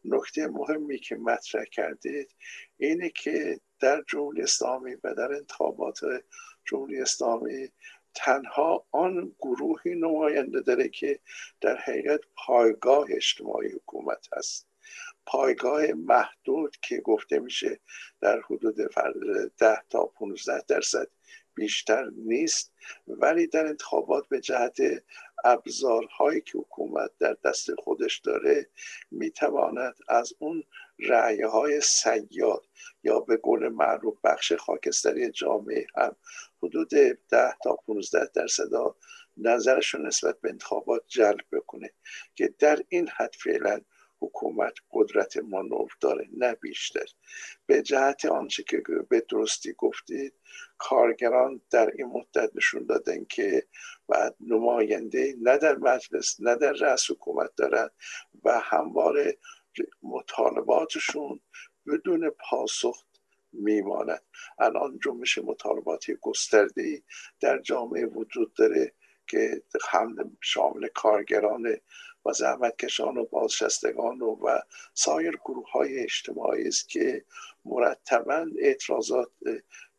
[0.05, 2.35] نکته مهمی که مطرح کردید
[2.77, 5.99] اینه که در جمهوری اسلامی و در انتخابات
[6.65, 7.69] جمهوری اسلامی
[8.15, 11.19] تنها آن گروهی نماینده داره که
[11.61, 14.67] در حقیقت پایگاه اجتماعی حکومت هست.
[15.25, 17.79] پایگاه محدود که گفته میشه
[18.21, 18.75] در حدود
[19.57, 21.07] ده تا 15 درصد
[21.55, 22.73] بیشتر نیست
[23.07, 24.77] ولی در انتخابات به جهت
[25.45, 28.69] ابزارهایی که حکومت در دست خودش داره
[29.11, 30.63] می‌تواند از اون
[30.99, 32.65] رعیه های سیاد
[33.03, 36.15] یا به قول معروف بخش خاکستری جامعه هم
[36.63, 36.89] حدود
[37.29, 38.69] ده تا 15 درصد
[39.37, 41.91] نظرشون نسبت به انتخابات جلب بکنه
[42.35, 43.81] که در این حد فعلا
[44.19, 47.05] حکومت قدرت مانور داره نه بیشتر.
[47.65, 50.33] به جهت آنچه که به درستی گفتید
[50.77, 53.67] کارگران در این مدت نشون دادن که
[54.07, 57.89] بعد نماینده نه در مجلس نه در رأس حکومت دارن
[58.43, 59.37] و همواره
[60.03, 61.39] مطالباتشون
[61.87, 63.05] بدون پاسخ
[63.53, 64.23] میماند
[64.59, 67.03] الان جنبش مطالباتی گسترده
[67.39, 68.93] در جامعه وجود داره
[69.27, 71.77] که هم شامل کارگران
[72.25, 74.59] و زحمتکشان و بازشستگان و, و
[74.93, 77.25] سایر گروه های اجتماعی است که
[77.65, 79.29] مرتبا اعتراضات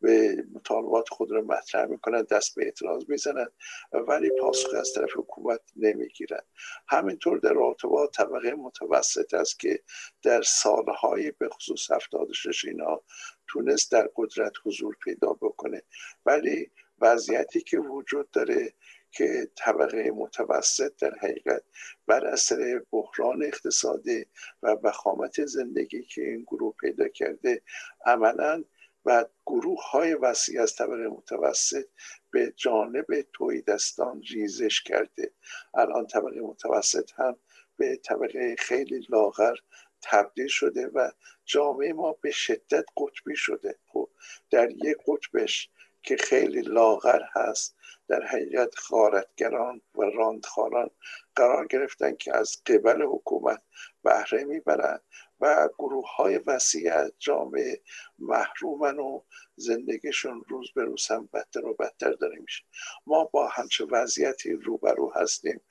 [0.01, 3.51] به مطالبات خود را مطرح می‌کنند دست به اعتراض می‌زنند
[3.93, 6.45] ولی پاسخ از طرف حکومت نمی‌گیرند.
[6.87, 9.83] همینطور در رابطه با طبقه متوسط است که
[10.23, 13.01] در سالهای به خصوص 76 اینا
[13.47, 15.83] تونست در قدرت حضور پیدا بکنه.
[16.25, 18.73] ولی وضعیتی که وجود داره
[19.17, 21.63] که طبقه متوسط در حقیقت
[22.07, 24.25] بر اثر بحران اقتصادی
[24.63, 27.61] و بخامت زندگی که این گروه پیدا کرده
[28.05, 28.63] عملا
[29.05, 31.85] و گروه های وسیع از طبقه متوسط
[32.31, 35.31] به جانب تویدستان ریزش کرده.
[35.73, 37.35] الان طبقه متوسط هم
[37.77, 39.55] به طبقه خیلی لاغر
[40.01, 41.11] تبدیل شده و
[41.45, 43.75] جامعه ما به شدت قطبی شده.
[43.87, 44.09] خب
[44.49, 45.69] در یک قطبش
[46.03, 47.77] که خیلی لاغر هست
[48.07, 50.89] در حقیقت خارتگران و راندخاران
[51.35, 53.61] قرار گرفتن که از قبل حکومت
[54.03, 55.01] بهره می‌برند
[55.39, 57.81] و گروه های وسیع از جامعه
[58.19, 59.21] محرومن و
[59.55, 62.63] زندگیشون روز به روز هم بدتر و بدتر داره میشه.
[63.07, 65.61] ما با همچه وضعیتی روبرو هستیم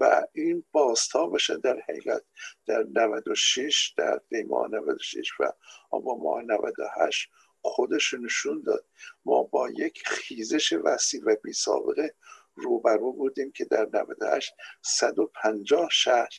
[0.00, 0.64] و این
[1.32, 2.22] بشه در حقیقت
[2.66, 5.52] در 96 در دیما 96 و
[5.92, 7.30] اما ماه 98
[7.62, 8.84] خودش نشون داد.
[9.24, 12.14] ما با یک خیزش وسیع و بی سابقه
[12.54, 16.30] روبرو بودیم که در 98 150 شهر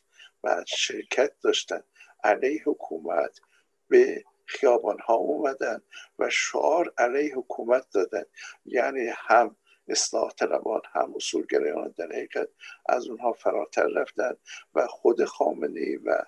[0.43, 1.84] و شرکت داشتن.
[2.24, 3.39] علیه حکومت
[3.88, 5.82] به خیابان ها اومدن
[6.19, 8.24] و شعار علیه حکومت دادن.
[8.65, 9.55] یعنی هم
[9.88, 12.49] اصلاح طلبان هم اصولگرایان در حقیقت
[12.86, 14.38] از اونها فراتر رفتن
[14.76, 16.24] و خود خامنه و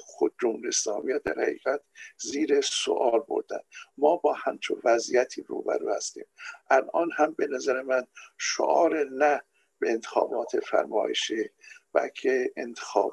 [0.00, 1.80] خود جمهوری اسلامی در حقیقت
[2.16, 3.60] زیر سوال بردن.
[3.98, 6.24] ما با همچون وضعیتی روبرو هستیم.
[6.70, 8.06] الان هم به نظر من
[8.38, 9.42] شعار نه
[9.78, 11.50] به انتخابات فرمایشی
[11.94, 13.12] و که انتخاب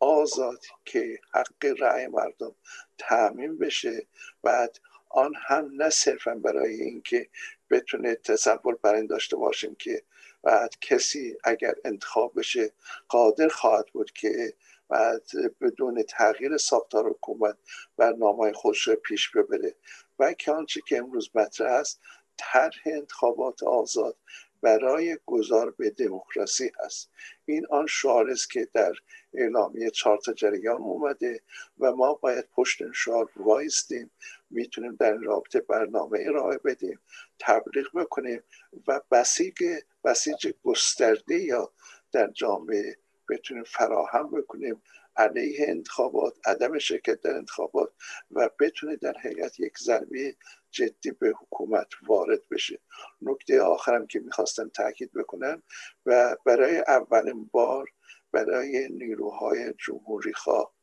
[0.00, 2.54] آزاد که حق رأی مردم
[2.98, 4.06] تعمین بشه.
[4.42, 4.78] بعد
[5.10, 7.28] آن هم نه صرفا برای اینکه
[7.70, 10.02] بتونه تصور بر این داشته باشیم که
[10.42, 12.72] بعد کسی اگر انتخاب بشه
[13.08, 14.54] قادر خواهد بود که
[14.88, 15.30] بعد
[15.60, 17.56] بدون تغییر ساختار حکومت
[17.96, 19.74] برنامه خودش رو پیش ببره.
[20.18, 22.00] و که آنچه که امروز مطرح است
[22.36, 24.16] طرح انتخابات آزاد
[24.62, 27.10] برای گذار به دموکراسی هست.
[27.44, 28.92] این آن شعار است که در
[29.34, 31.40] اعلامیه چهار جریان اومده
[31.78, 34.10] و ما باید پشت این شعار وایستیم
[34.50, 37.00] می‌تونیم در رابطه برنامه ارائه بدیم
[37.38, 38.42] تبلیغ بکنیم
[38.88, 39.64] و بسیج
[40.04, 41.72] بسیج گسترده یا
[42.12, 42.96] در جامعه
[43.28, 44.82] بتونیم فراهم بکنیم
[45.16, 47.92] علیه انتخابات عدم شرکت در انتخابات
[48.30, 50.36] و بتونه در حقیقت یک ضربه
[50.70, 52.78] جدی به حکومت وارد بشه.
[53.22, 55.62] نکته آخرم که می‌خواستم تاکید بکنم
[56.06, 57.90] و برای اولین بار
[58.32, 60.74] برای نیروهای جمهوری خواه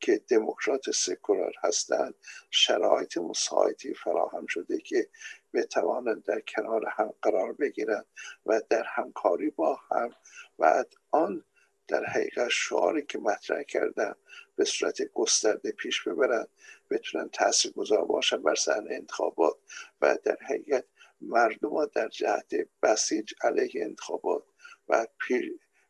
[0.00, 2.14] که دموکرات سکولار هستند
[2.50, 5.08] شرایط مساعدی فراهم شده که
[5.54, 8.06] بتوانند در کنار هم قرار بگیرند
[8.46, 10.10] و در همکاری با هم
[10.58, 11.44] و آن
[11.88, 14.14] در حقیقت شعاری که مطرح کردن
[14.56, 16.46] به صورت گسترده پیش ببرن
[16.90, 19.56] بتونن تاثیر گذار باشن بر صحنه انتخابات
[20.00, 20.84] و در حقیقت
[21.20, 24.44] مردم در جهت بسیج علیه انتخابات
[24.88, 25.06] و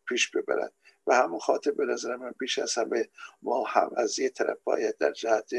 [0.09, 0.71] پیش ببرن.
[1.07, 3.09] و همون خاطر به نظر من بیش از همه
[3.43, 5.51] ما هم از یه طرف باید در جهت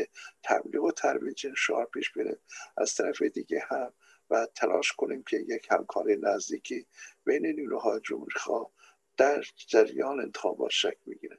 [0.43, 2.38] تبلیغ و ترویج شعار پیش بریم.
[2.77, 3.93] از طرف دیگه هم
[4.29, 6.86] و تلاش کنیم که یک همکاری نزدیکی
[7.25, 8.71] بین نیروهای جمهوری خواه
[9.18, 11.38] در جریان انتخابات شک می‌گیره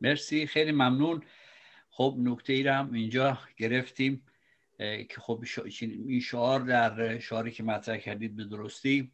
[0.00, 1.22] مرسی خیلی ممنون.
[1.90, 4.26] خب نکته ای هم اینجا گرفتیم
[4.78, 5.44] که خب
[5.80, 9.12] این شعار در شعاری که مطرح کردید به درستی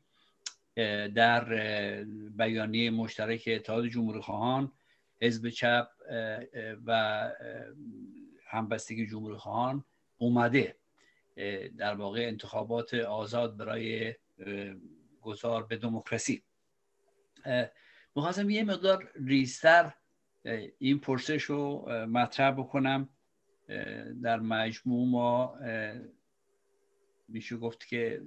[1.14, 1.44] در
[2.30, 4.72] بیانیه مشترک اتحاد جمهوری خواهان
[5.22, 5.88] حزب چپ
[6.86, 7.30] و
[8.46, 9.84] همبستگی جمهوری خواهان
[10.18, 10.76] اومده
[11.78, 14.14] در واقع انتخابات آزاد برای
[15.20, 16.42] گذار به دموکراسی.
[18.16, 19.94] می‌خواستم یه مقدار ریستر
[20.78, 23.08] این پرسش رو مطرح بکنم.
[24.22, 25.58] در مجموع ما
[27.28, 28.22] میشه گفت که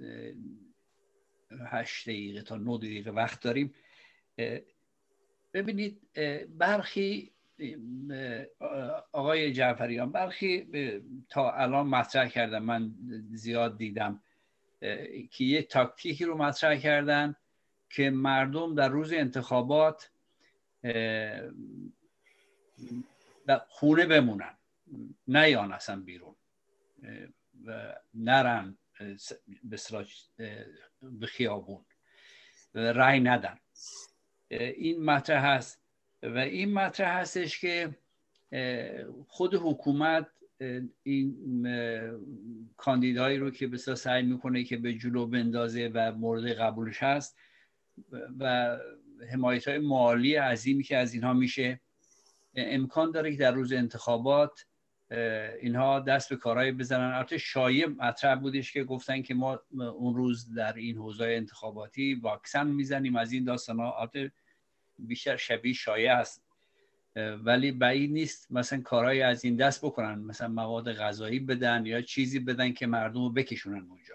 [1.66, 3.74] هشت دقیقه تا نه دقیقه وقت داریم.
[5.54, 6.00] ببینید
[6.58, 7.34] برخی
[9.12, 10.68] آقای جعفریان برخی
[11.28, 12.94] تا الان مطرح کردم من
[13.32, 14.22] زیاد دیدم
[15.30, 17.36] که یه تاکتیکی رو مطرح کردن.
[17.94, 20.10] که مردم در روز انتخابات
[23.46, 24.54] در خونه بمونن
[25.28, 26.34] نیان اصلا بیرون
[27.64, 28.78] و نرن
[31.12, 31.84] به خیابون
[32.74, 33.58] رأی ندن.
[34.50, 35.80] این مطرح هست.
[36.22, 37.96] و این مطرح هستش که
[39.28, 40.26] خود حکومت
[41.02, 41.66] این
[42.76, 47.38] کاندیدایی رو که بسیار سعی می‌کنه که به جلو بندازه و مورد قبولش هست
[48.38, 48.76] و
[49.32, 51.80] حمایت های مالی عظیمی که از اینها میشه.
[52.54, 54.66] امکان داره که در روز انتخابات
[55.60, 57.14] اینها دست به کارهای بزنن.
[57.14, 62.66] البته شایع مطرح بودش که گفتن که ما اون روز در این حوزه انتخاباتی واکسن
[62.66, 63.16] می‌زنیم.
[63.16, 64.32] از این داستان ها البته
[64.98, 66.44] بیشتر شبیه شایع هست
[67.16, 70.18] ولی بعید نیست مثلا کارهای از این دست بکنن.
[70.18, 74.14] مثلا مواد غذایی بدن یا چیزی بدن که مردم رو بکشونن اونجا.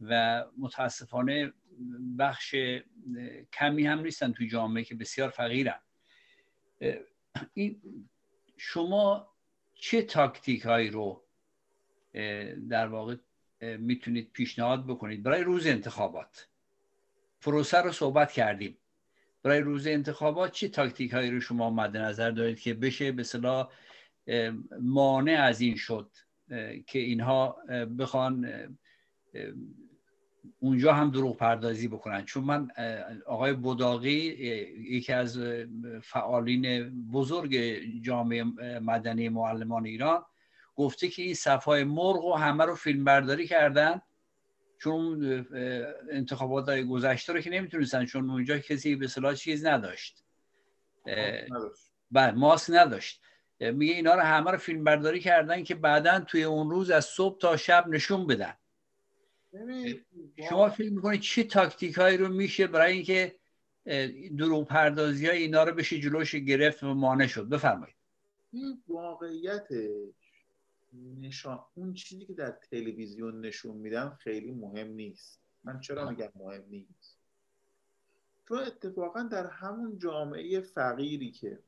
[0.00, 1.52] و متاسفانه
[2.18, 2.54] بخش
[3.52, 5.80] کمی هم نیستن تو جامعه که بسیار فقیرن.
[7.54, 7.82] این
[8.56, 9.28] شما
[9.74, 11.24] چه تاکتیک هایی رو
[12.68, 13.16] در واقع
[13.60, 16.48] می‌تونید پیشنهاد بکنید؟ برای روز انتخابات.
[17.40, 18.78] پروسه رو صحبت کردیم.
[19.42, 23.72] برای روز انتخابات چه تاکتیک هایی رو شما مد نظر دارید که بشه به صلاح
[24.80, 26.10] مانع از این شد
[26.86, 27.56] که اینها
[27.98, 28.48] بخوان
[30.58, 32.24] اونجا هم دروغ پردازی بکنن.
[32.24, 32.68] چون من
[33.26, 34.10] آقای بوداقی
[34.78, 35.38] یکی از
[36.02, 38.44] فعالین بزرگ جامعه
[38.78, 40.24] مدنی معلمان ایران
[40.76, 44.02] گفته که این صفای مرغ و همه رو فیلم برداری کردن.
[44.78, 45.46] چون
[46.10, 50.24] انتخابات گذشته رو که نمی‌تونستن چون اونجا کسی به صلاح چیز نداشت.
[52.10, 53.20] بله ماسک نداشت.
[53.60, 57.38] میگه اینا رو همه رو فیلم برداری کردن که بعدا توی اون روز از صبح
[57.38, 58.54] تا شب نشون بدن.
[60.48, 63.36] شما فکر می‌کنید چه تاکتیک هایی رو میشه برای اینکه
[64.38, 67.96] دروغ پردازی های اینا رو بشه جلوش گرفت و مانع شد؟ بفرمایید.
[68.52, 69.68] این واقعیت
[71.20, 75.42] نشان اون چیزی که در تلویزیون نشون میدن خیلی مهم نیست.
[75.64, 77.18] من چرا میگم مهم نیست؟
[78.48, 81.58] چون اتفاقا در همون جامعه فقیری که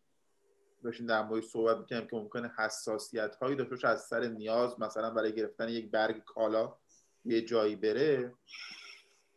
[0.82, 5.34] داشتیم در مورد صحبت می‌کنم که ممکنه حساسیت هایی داشته از سر نیاز مثلا برای
[5.34, 6.76] گرفتن یک برگ کالا
[7.24, 8.34] یه جایی بره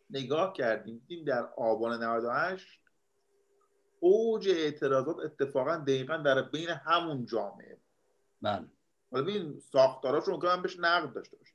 [0.10, 2.80] نگاه کردیم دیدیم در آبان 98
[4.00, 7.78] اوج اعتراضات اتفاقا دقیقا در بین همون جامعه.
[8.42, 8.66] بله.
[9.12, 11.54] حالا ببین ساختاراش رو من بهش نقد داشته باشه.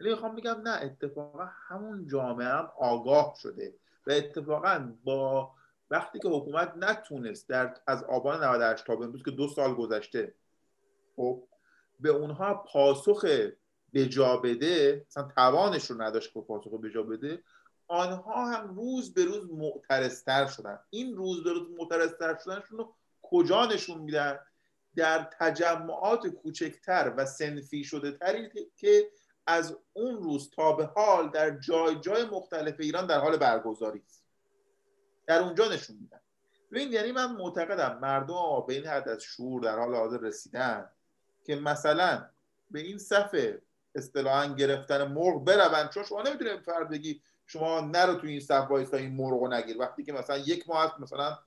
[0.00, 3.74] ولی می‌خوام بگم نه اتفاقا همون جامعه هم آگاه شده
[4.06, 5.50] و اتفاقا با
[5.90, 10.34] وقتی که حکومت نتونست در از آبان 98 تا امروز که دو سال گذشته
[11.16, 11.42] خب
[12.00, 13.24] به اونها پاسخ
[13.92, 17.42] به جا بده مثلا توانش رو نداشت که پاسخ به جا بده
[17.88, 20.78] آنها هم روز به روز معترضتر شدن.
[20.90, 24.38] این روز به روز معترضتر شدنشون رو کجا نشون میدن؟
[24.96, 29.10] در تجمعات کوچکتر و سنفی شده تری که
[29.46, 34.24] از اون روز تا به حال در جای جای مختلف ایران در حال برگزاری است.
[35.26, 36.20] در اونجا نشون میدن.
[36.72, 40.90] ببین یعنی من معتقدم مردم به این حد از شعور در حال حاضر رسیدن
[41.44, 42.28] که مثلا
[42.70, 43.62] به این صفحه
[43.94, 48.96] اصطلاحا گرفتن مرغ برون چون شما نمی‌تونید فرد بگی شما نرو تو این صف وایسا
[48.96, 49.78] این مرغ رو نگیر.
[49.78, 51.38] وقتی که مثلا یک ماه هست مثلا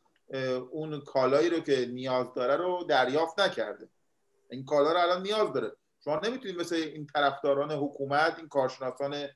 [0.72, 3.90] اون کالایی رو که نیاز داره رو دریافت نکرده.
[4.50, 5.72] این کالا رو الان نیاز داره.
[6.04, 9.28] شما نمی‌تونید مثل این طرفداران حکومت این کارشناسان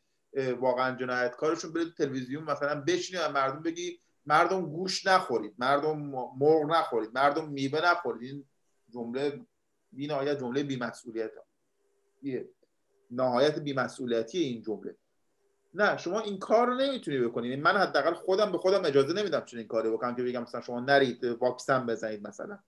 [0.59, 5.97] واقعا جنایتکارشون برید تلویزیون مثلا بشینید و مردم بگی مردم گوش نخورید مردم
[6.39, 8.31] مرغ نخورید مردم میوه نخورید.
[8.31, 8.45] این
[8.89, 9.45] جمله
[9.91, 11.31] بی جمله بی‌مسئولیت
[13.11, 14.95] نهایت بیمسئولیتی این جمله.
[15.73, 19.67] نه شما این کار رو نمی‌تونی بکنید من حداقل خودم به خودم اجازه نمیدم چنین
[19.67, 22.59] کاری بکنم که بگم مثلا شما نرید واکسن بزنید مثلا.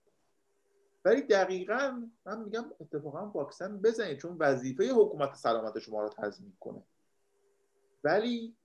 [1.04, 6.82] ولی دقیقا من میگم اتفاقا واکسن بزنید چون وظیفه حکومت سلامت شما رو تضمین کنه.
[8.04, 8.56] ولی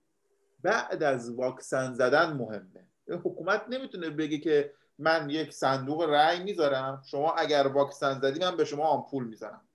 [0.62, 2.86] بعد از واکسن زدن مهمه.
[3.08, 7.02] حکومت نمی‌تونه بگه که من یک صندوق رأی می‌ذارم.
[7.06, 9.67] شما اگر واکسن زدی من به شما آمپول می‌زنم.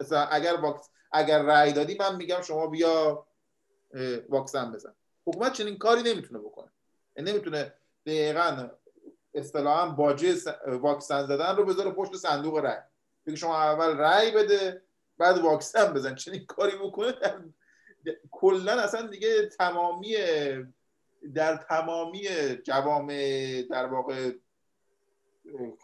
[0.00, 3.26] مثلا اگر واکس اگر رأی دادی من میگم شما بیا
[4.28, 4.94] واکسن بزن.
[5.26, 6.70] حکومت چنین کاری نمی‌تونه بکنه.
[7.16, 7.74] یعنی نمی‌تونه
[8.06, 8.68] دقیقا
[9.34, 10.36] اصطلاحا باجه
[10.66, 12.80] واکسن زدن رو بذاره پشت صندوق رأی.
[13.26, 14.82] بگه شما اول رأی بده
[15.18, 16.14] بعد واکسن بزن.
[16.14, 17.14] چنین کاری بکنه؟
[18.30, 20.16] کلا اصلا دیگه تمامی
[21.34, 22.28] در تمامی
[22.64, 24.32] جوامع در واقع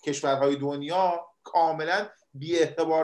[0.04, 2.58] کشورهای دنیا کاملا بی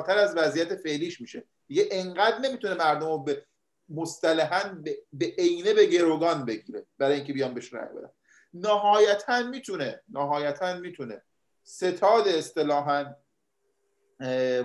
[0.08, 1.44] از وضعیت فعلیش میشه.
[1.68, 3.44] دیگه انقدر نمی‌تونه مردم رو به
[3.88, 8.10] مصطلحا به عینه به گروگان بگیره برای اینکه بیان بهش رأی بدن.
[8.54, 11.22] نهایتا می‌تونه نهایتا می‌تونه
[11.62, 13.14] ستاد اصطلاحا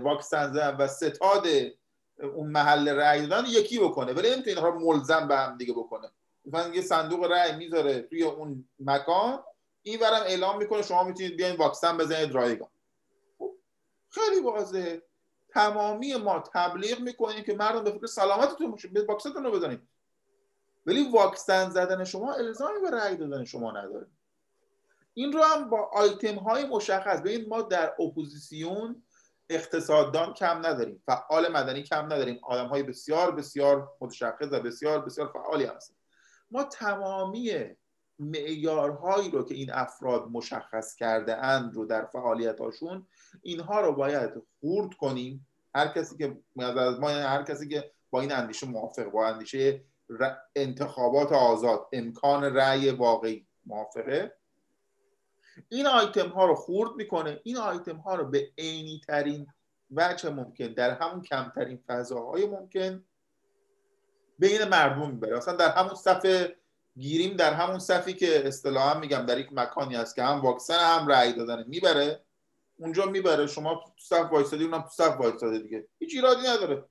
[0.01, 1.47] واکسن زدن و ستاد
[2.36, 4.13] اون محل رأی دادن یکی بکنه.
[4.13, 6.11] ولی نمی‌تونه اینها ملزم به هم دیگه بکنه.
[6.45, 9.43] مثلا یه صندوق رأی می‌ذاره توی اون مکان
[9.82, 12.70] این ورم اعلام می‌کنه شما می‌تونید بیاین واکسن بزنید رایگان.
[14.16, 15.01] خیلی واضحه.
[15.49, 19.82] تمامی ما تبلیغ می‌کنیم که مردم به فکر سلامتتون باشید به واکسنتون رو بزنید
[20.86, 24.07] ولی واکسن زدن شما الزامی به رأی دادن شما نداره.
[25.13, 29.03] این رو هم با آیتم های مشخص ببین ما در اپوزیسیون
[29.49, 35.28] اقتصاددان کم نداریم فعال مدنی کم نداریم آدم های بسیار بسیار متشخص و بسیار بسیار
[35.28, 35.97] فعالی هستیم
[36.51, 37.76] ما تمامی
[38.20, 43.07] معیارهایی رو که این افراد مشخص کرده اند رو در فعالیت هاشون
[43.41, 45.47] اینها رو باید خورد کنیم.
[45.76, 49.84] هر کسی که از ما هر کسی که با این اندیشه موافق با اندیشه
[50.55, 54.36] انتخابات آزاد امکان رأی واقعی موافقه.
[55.70, 57.39] این آیتم ها رو خورد می‌کنه.
[57.43, 59.47] این آیتم ها رو به عینی ترین
[59.91, 63.03] وجه ممکن در همون کمترین فضاهای ممکن
[64.39, 65.38] بین مردم می‌بره.
[65.38, 66.47] اصلا در همون صف
[66.99, 71.07] گیریم در همون صفی که اصطلاحا میگم در یک مکانی هست که هم واکسن هم
[71.07, 72.21] رأی دادن می‌بره؟
[72.79, 73.47] اونجا می‌بره.
[73.47, 75.87] شما تو صف وایسادی اونم تو صف وایساده دیگه.
[75.99, 76.83] هیچ ایرادی نداره.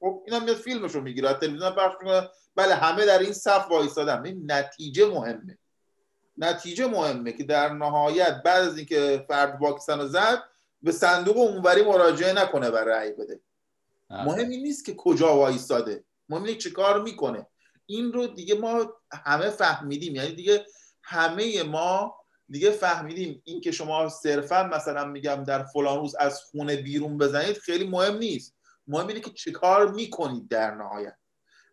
[0.00, 1.34] خب اینم میاد فیلمشو می‌گیره.
[1.34, 2.28] تلویزیون پخش می‌کنه.
[2.56, 5.58] بله همه در این صف وایسادن این نتیجه مهمه.
[6.38, 10.42] نتیجه مهمه که در نهایت بعد از اینکه فرد واکسن رو زد
[10.82, 13.40] به صندوق اونوری مراجعه نکنه و رأی بده.
[14.10, 17.46] مهم این نیست که کجا وایساده مهم اینه چه کار می‌کنه.
[17.96, 20.14] این رو دیگه ما همه فهمیدیم.
[20.14, 20.66] یعنی دیگه
[21.02, 22.16] همه ما
[22.48, 23.42] دیگه فهمیدیم.
[23.44, 28.16] این که شما صرفا مثلا میگم در فلان روز از خونه بیرون بزنید خیلی مهم
[28.16, 28.56] نیست.
[28.86, 31.16] مهم اینه که چه کار می‌کنید در نهایت.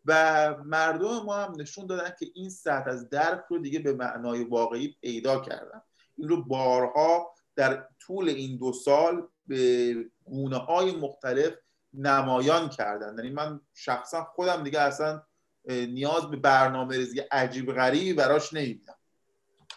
[0.06, 4.44] و مردم ما هم نشون دادن که این سطح از درک رو دیگه به معنای
[4.44, 5.82] واقعی پیدا کردن.
[6.18, 9.96] این رو بارها در طول این دو سال به
[10.26, 11.54] گونه های مختلف
[11.94, 13.16] نمایان کردن.
[13.18, 15.22] یعنی من شخصا خودم دیگه اصلا
[15.70, 18.96] نیاز به برنامه ریزی عجیب غریبی براش نمیدم.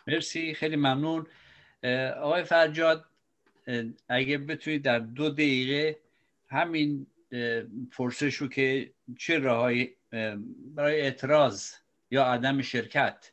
[0.07, 1.27] مرسی خیلی ممنون.
[2.21, 3.05] آقای فرجاد
[4.09, 5.99] اگه بتونید در دو دقیقه
[6.49, 7.07] همین
[7.97, 9.97] پرسش رو که چه راهی
[10.75, 11.73] برای اعتراض
[12.11, 13.33] یا عدم شرکت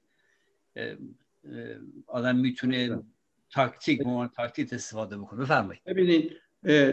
[2.08, 3.04] آدم می‌تونه
[3.50, 4.02] تاکتیک
[4.36, 5.40] تاکتیک استفاده بکنه.
[5.40, 5.84] بفرمایید.
[5.86, 6.32] ببینید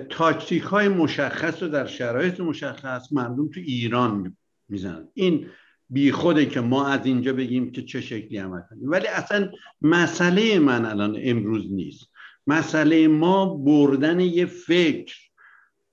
[0.09, 4.37] تاکتیک های مشخص رو در شرایط مشخص مردم تو ایران
[4.69, 5.09] می‌زنن.
[5.15, 5.47] این
[5.91, 8.91] بی خوده که ما از اینجا بگیم که چه شکلی عمل کنیم.
[8.91, 9.51] ولی اصلا
[9.83, 12.11] مسئله من الان امروز نیست.
[12.47, 15.17] مسئله ما بردن یه فکر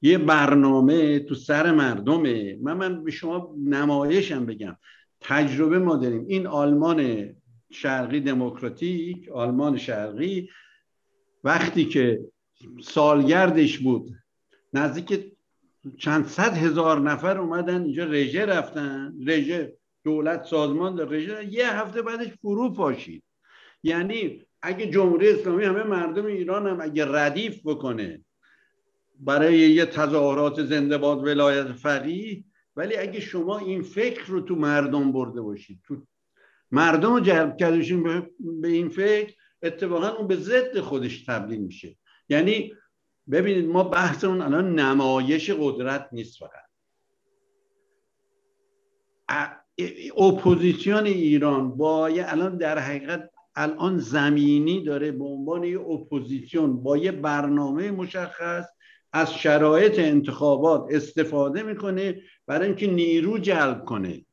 [0.01, 2.57] یه برنامه تو سر مردمه.
[2.61, 4.77] من من به شما نمایشم بگم.
[5.21, 6.25] تجربه ما داریم.
[6.27, 7.29] این آلمان
[7.71, 10.49] شرقی دموکراتیک آلمان شرقی
[11.43, 12.19] وقتی که
[12.81, 14.15] سالگردش بود
[14.73, 15.32] نزدیک
[15.97, 22.01] چند صد هزار نفر اومدن اینجا رژه رفتن رژه دولت سازمان در رژه یه هفته
[22.01, 23.23] بعدش فرو پاشید.
[23.83, 28.25] یعنی اگه جمهوری اسلامی همه مردم ایران هم اگه ردیف بکنه
[29.19, 32.43] برای یه تظاهرات زنده باد ولایت فقیه
[32.75, 36.07] ولی اگه شما این فکر رو تو مردم برده باشید تو
[36.71, 38.27] مردم رو جلب کردشون
[38.61, 41.97] به این فکر اتفاقا اون به ضد خودش تبدیل میشه.
[42.29, 42.73] یعنی
[43.31, 46.63] ببینید ما بحثمون الان نمایش قدرت نیست فقط.
[50.17, 57.11] اپوزیسیون ایران با الان در حقیقت الان زمینی داره به عنوان یه اپوزیسیون با یه
[57.11, 58.65] برنامه مشخص
[59.13, 64.25] از شرایط انتخابات استفاده می‌کنه برای اینکه نیرو جلب کنه.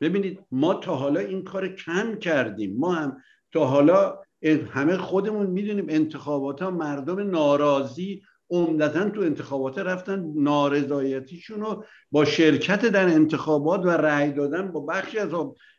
[0.00, 2.76] ببینید ما تا حالا این کار کم کردیم.
[2.76, 3.22] ما هم
[3.52, 11.84] تا حالا همه خودمون می‌دونیم انتخابات ها مردم ناراضی عمدتا تو انتخابات رفتن نارضایتیشون رو
[12.10, 15.30] با شرکت در انتخابات و رأی دادن با بخشی از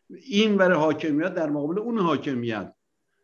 [0.10, 2.74] این ور حاکمیت در مقابل اون حاکمیت.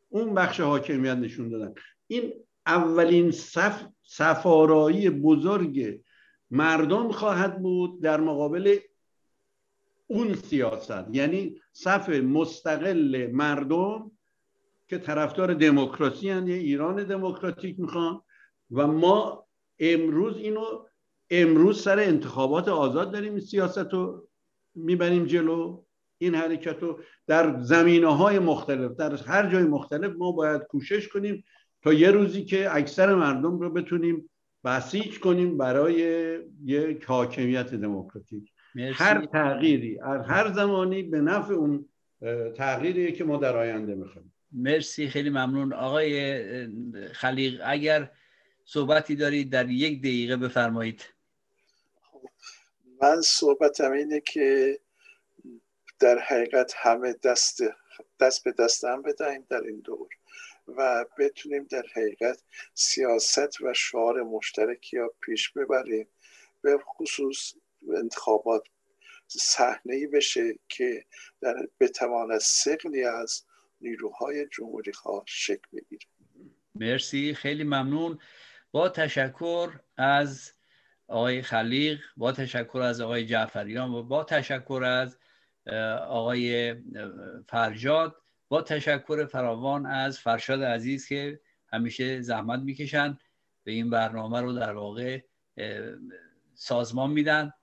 [0.10, 1.74] اون بخش حاکمیت نشون دادن.
[2.08, 2.34] این
[2.66, 6.02] اولین صف سفارایی بزرگ
[6.52, 8.78] مردم خواهد بود در مقابل
[10.08, 11.06] اون سیاست.
[11.12, 14.12] یعنی صف مستقل مردم
[14.88, 18.22] که طرفدار دموکراسی هستند یه ایران دموکراتیک می‌خوان.
[18.72, 19.48] و ما
[19.80, 20.86] امروز اینو
[21.30, 24.28] امروز سر انتخابات آزاد داریم سیاست رو
[24.76, 25.82] می‌بریم جلو.
[26.18, 31.44] این حرکت رو در زمینه های مختلف در هر جای مختلف ما باید کوشش کنیم
[31.82, 34.30] تا یه روزی که اکثر مردم رو بتونیم
[34.64, 35.96] بسیج کنیم برای
[36.66, 38.52] یک حاکمیت دموکراتیک.
[38.94, 41.86] هر تغییری هر زمانی به نفع اون
[42.56, 44.34] تغییری که ما در آینده می‌خوایم.
[44.52, 45.74] مرسی خیلی ممنون.
[45.74, 46.68] آقای
[47.14, 48.12] خلیق اگر
[48.66, 51.06] صحبتی دارید در یک دقیقه بفرمایید.
[53.02, 54.80] من صحبتم اینه که
[56.00, 57.60] در حقیقت همه دست
[58.20, 60.10] دست به دست هم بدهیم در این دور
[60.68, 62.42] و بتونیم در حقیقت
[62.74, 66.08] سیاست و شعار مشترکی یا پیش ببریم.
[66.62, 67.54] به خصوص
[67.96, 68.64] انتخابات
[69.28, 71.06] صحنه بشه که
[71.42, 73.44] در بتواند سقلی از
[73.86, 76.06] نیروهای جمهوری خواه شکل بگیره
[76.76, 78.20] مرسی خیلی ممنون.
[78.72, 80.52] با تشکر از
[81.08, 85.18] آقای خلیق با تشکر از آقای جعفریان و با تشکر از
[86.08, 86.76] آقای
[87.50, 88.16] فرجاد
[88.50, 91.40] با تشکر فراوان از فرشاد عزیز که
[91.74, 93.18] همیشه زحمت می‌کشن
[93.64, 95.22] به این برنامه رو در واقع
[96.54, 97.54] سازمان میدن.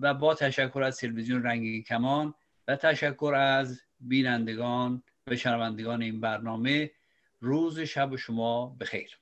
[0.00, 2.34] و با تشکر از تلویزیون رنگی کمان
[2.68, 6.92] و تشکر از بینندگان و شنوندگان این برنامه
[7.40, 9.19] روز شب شما بخیر.